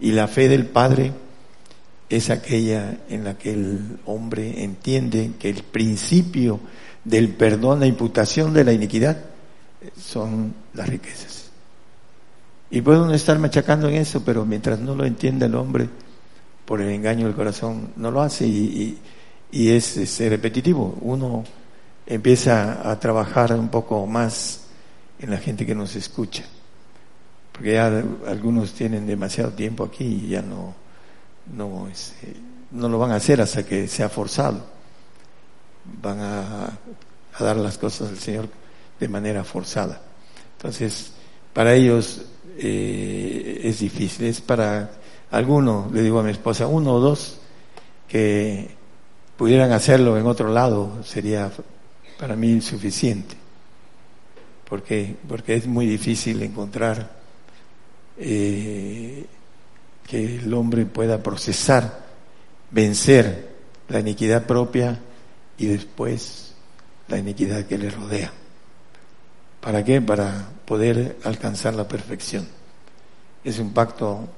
[0.00, 1.12] Y la fe del Padre
[2.08, 6.60] es aquella en la que el hombre entiende que el principio
[7.04, 9.16] del perdón, la imputación de la iniquidad,
[9.98, 11.50] son las riquezas.
[12.70, 15.88] Y puede uno estar machacando en eso, pero mientras no lo entienda el hombre,
[16.66, 18.98] por el engaño del corazón, no lo hace y,
[19.52, 20.98] es, repetitivo.
[21.00, 21.44] Uno
[22.04, 24.62] empieza a trabajar un poco más
[25.20, 26.44] en la gente que nos escucha,
[27.56, 27.86] porque ya
[28.26, 30.74] algunos tienen demasiado tiempo aquí y ya no,
[31.56, 32.34] no, este,
[32.72, 34.62] no lo van a hacer hasta que sea forzado.
[36.02, 36.78] Van a,
[37.40, 38.50] dar las cosas al Señor
[39.00, 40.02] de manera forzada.
[40.58, 41.12] Entonces,
[41.54, 42.26] para ellos
[42.58, 44.26] eh, es difícil.
[44.26, 44.90] Es para
[45.30, 47.38] algunos, le digo a mi esposa, uno o dos
[48.06, 48.68] que
[49.38, 51.50] pudieran hacerlo en otro lado sería
[52.18, 53.34] para mí suficiente.
[54.68, 57.15] porque Porque es muy difícil encontrar
[58.18, 59.26] eh,
[60.06, 62.06] que el hombre pueda procesar,
[62.70, 63.54] vencer
[63.88, 64.98] la iniquidad propia
[65.58, 66.54] y después
[67.08, 68.32] la iniquidad que le rodea.
[69.60, 70.00] ¿Para qué?
[70.00, 72.46] Para poder alcanzar la perfección.
[73.42, 74.28] Es un pacto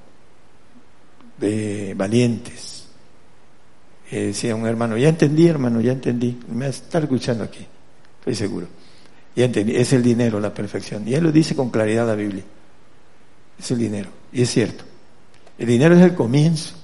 [1.38, 2.86] de valientes.
[4.10, 7.66] Eh, decía un hermano, ya entendí hermano, ya entendí, me estar escuchando aquí,
[8.20, 8.66] estoy seguro.
[9.36, 11.06] Ya entendí, es el dinero la perfección.
[11.06, 12.42] Y él lo dice con claridad la Biblia.
[13.58, 14.10] Es el dinero.
[14.32, 14.84] Y es cierto.
[15.58, 16.74] El dinero es el comienzo,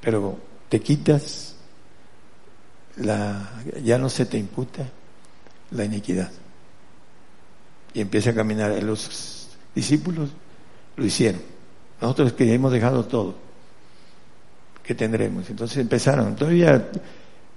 [0.00, 0.36] pero
[0.68, 1.54] te quitas
[2.96, 4.88] la, ya no se te imputa
[5.70, 6.30] la iniquidad.
[7.94, 8.82] Y empieza a caminar.
[8.82, 10.30] Los discípulos
[10.96, 11.40] lo hicieron.
[12.00, 13.36] Nosotros que hemos dejado todo,
[14.82, 15.48] ¿qué tendremos?
[15.48, 16.34] Entonces empezaron.
[16.34, 16.90] Todavía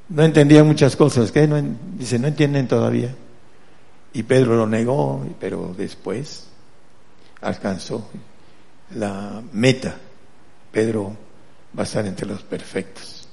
[0.09, 1.31] no entendían muchas cosas.
[1.31, 1.49] que
[1.97, 3.15] dice, no entienden todavía.
[4.13, 6.47] Y Pedro lo negó, pero después
[7.41, 8.09] alcanzó
[8.95, 9.95] la meta.
[10.71, 11.15] Pedro
[11.77, 13.27] va a estar entre los perfectos.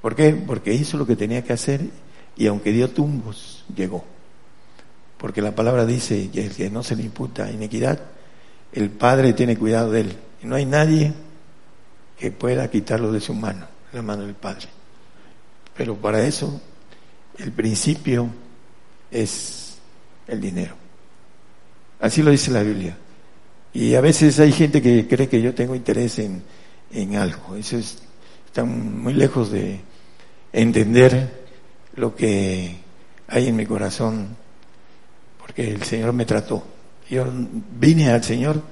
[0.00, 0.32] ¿Por qué?
[0.32, 1.80] Porque hizo lo que tenía que hacer
[2.36, 4.04] y aunque dio tumbos, llegó.
[5.18, 8.00] Porque la palabra dice que el que no se le imputa iniquidad,
[8.72, 10.16] el Padre tiene cuidado de él.
[10.42, 11.14] Y no hay nadie
[12.18, 14.68] que pueda quitarlo de su mano, la mano del Padre.
[15.76, 16.60] Pero para eso
[17.38, 18.28] el principio
[19.10, 19.78] es
[20.26, 20.74] el dinero.
[22.00, 22.96] Así lo dice la Biblia.
[23.74, 26.44] Y a veces hay gente que cree que yo tengo interés en,
[26.92, 27.56] en algo.
[27.56, 27.98] Eso es,
[28.46, 29.80] están muy lejos de
[30.52, 31.44] entender
[31.96, 32.76] lo que
[33.26, 34.36] hay en mi corazón,
[35.38, 36.62] porque el Señor me trató.
[37.10, 38.62] Yo vine al Señor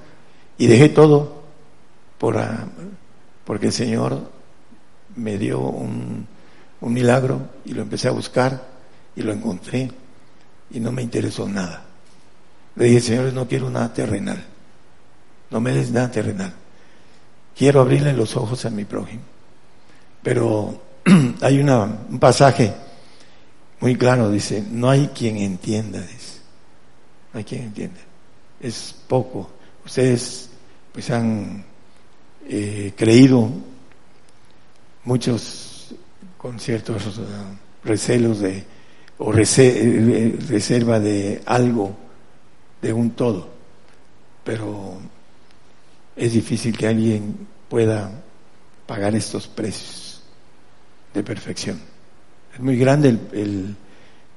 [0.57, 1.43] y dejé todo
[2.17, 2.65] por, ah,
[3.43, 4.31] porque el Señor
[5.17, 6.25] me dio un,
[6.79, 8.69] un milagro y lo empecé a buscar
[9.17, 9.91] y lo encontré
[10.71, 11.83] y no me interesó nada.
[12.77, 14.52] Le dije, Señor, no quiero nada terrenal
[15.53, 16.51] no me des nada terrenal.
[17.55, 19.21] Quiero abrirle los ojos a mi prójimo.
[20.23, 20.81] Pero
[21.41, 22.73] hay una, un pasaje
[23.79, 25.99] muy claro, dice, no hay quien entienda.
[25.99, 27.99] No hay quien entienda.
[28.59, 29.51] Es poco.
[29.85, 30.49] Ustedes
[30.91, 31.63] pues han
[32.49, 33.47] eh, creído
[35.03, 35.93] muchos
[36.35, 37.19] con ciertos
[37.83, 38.63] recelos de
[39.19, 41.95] o eh, reserva de algo,
[42.81, 43.47] de un todo,
[44.43, 44.97] pero
[46.15, 48.11] es difícil que alguien pueda
[48.85, 50.21] pagar estos precios
[51.13, 51.79] de perfección.
[52.53, 53.75] Es muy grande el,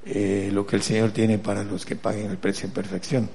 [0.05, 3.29] eh, lo que el Señor tiene para los que paguen el precio de perfección.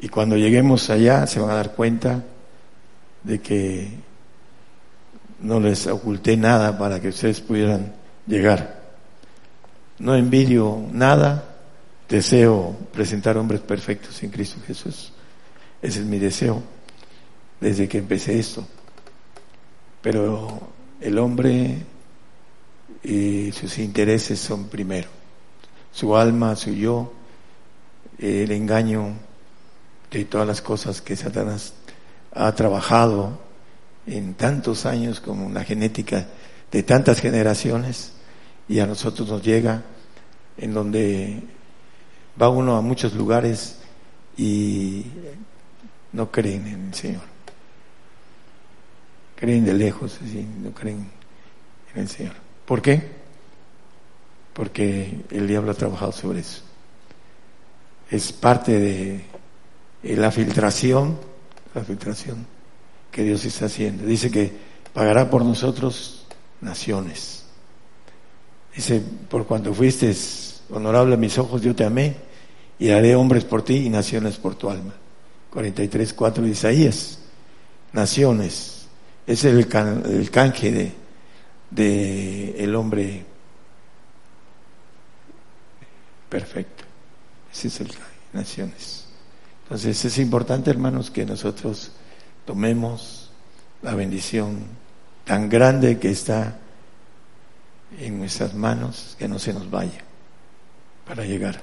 [0.00, 2.24] Y cuando lleguemos allá se van a dar cuenta
[3.24, 3.90] de que
[5.40, 7.92] no les oculté nada para que ustedes pudieran
[8.26, 8.78] llegar.
[9.98, 11.56] No envidio nada,
[12.08, 15.12] deseo presentar hombres perfectos en Cristo Jesús.
[15.82, 16.62] Ese es mi deseo
[17.60, 18.66] desde que empecé esto.
[20.02, 20.60] Pero
[21.00, 21.78] el hombre
[23.02, 25.08] y sus intereses son primero.
[25.92, 27.12] Su alma, su yo,
[28.18, 29.14] el engaño
[30.10, 31.74] de todas las cosas que Satanás
[32.32, 33.38] ha trabajado
[34.06, 36.26] en tantos años como la genética
[36.70, 38.12] de tantas generaciones
[38.68, 39.82] y a nosotros nos llega
[40.56, 41.42] en donde
[42.40, 43.78] va uno a muchos lugares
[44.36, 45.04] y
[46.12, 47.37] no creen en el Señor.
[49.38, 50.18] Creen de lejos,
[50.62, 51.08] no creen
[51.94, 52.34] en el Señor.
[52.64, 53.02] ¿Por qué?
[54.52, 56.62] Porque el diablo ha trabajado sobre eso.
[58.10, 59.24] Es parte
[60.02, 61.18] de la filtración,
[61.74, 62.46] la filtración
[63.12, 64.04] que Dios está haciendo.
[64.04, 64.52] Dice que
[64.92, 66.26] pagará por nosotros
[66.60, 67.44] naciones.
[68.74, 70.14] Dice, por cuanto fuiste
[70.70, 72.16] honorable a mis ojos, yo te amé
[72.78, 74.94] y haré hombres por ti y naciones por tu alma.
[75.50, 77.18] 43, 4 de Isaías.
[77.92, 78.77] Naciones.
[79.28, 80.92] Es el, canje de,
[81.70, 83.26] de el hombre
[86.30, 86.84] perfecto.
[87.52, 88.02] Ese es el canje,
[88.32, 89.04] naciones.
[89.64, 91.92] Entonces es importante, hermanos, que nosotros
[92.46, 93.30] tomemos
[93.82, 94.60] la bendición
[95.26, 96.56] tan grande que está
[98.00, 100.00] en nuestras manos, que no se nos vaya
[101.06, 101.60] para llegar.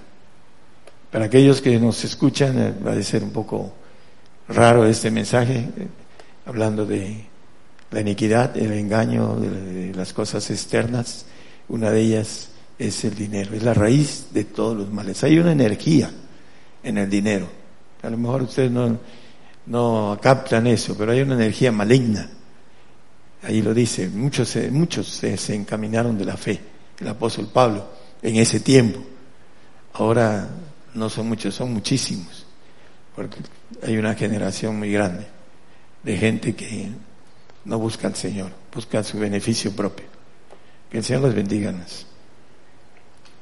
[1.11, 3.74] Para aquellos que nos escuchan, eh, va a ser un poco
[4.49, 5.88] raro este mensaje, eh,
[6.45, 7.34] hablando de
[7.91, 11.25] la iniquidad, el engaño, de las cosas externas.
[11.67, 15.23] Una de ellas es el dinero, es la raíz de todos los males.
[15.23, 16.11] Hay una energía
[16.83, 17.47] en el dinero.
[18.03, 18.99] A lo mejor ustedes no,
[19.67, 22.29] no captan eso, pero hay una energía maligna.
[23.43, 26.59] Ahí lo dice, muchos, muchos se, encaminaron de la fe,
[26.99, 27.88] el apóstol Pablo,
[28.21, 28.99] en ese tiempo.
[29.93, 30.49] Ahora
[30.93, 32.45] no son muchos, son muchísimos,
[33.15, 33.38] porque
[33.83, 35.27] hay una generación muy grande
[36.03, 36.89] de gente que
[37.66, 40.05] no busca al Señor, busca su beneficio propio.
[40.89, 41.74] Que el Señor los bendiga.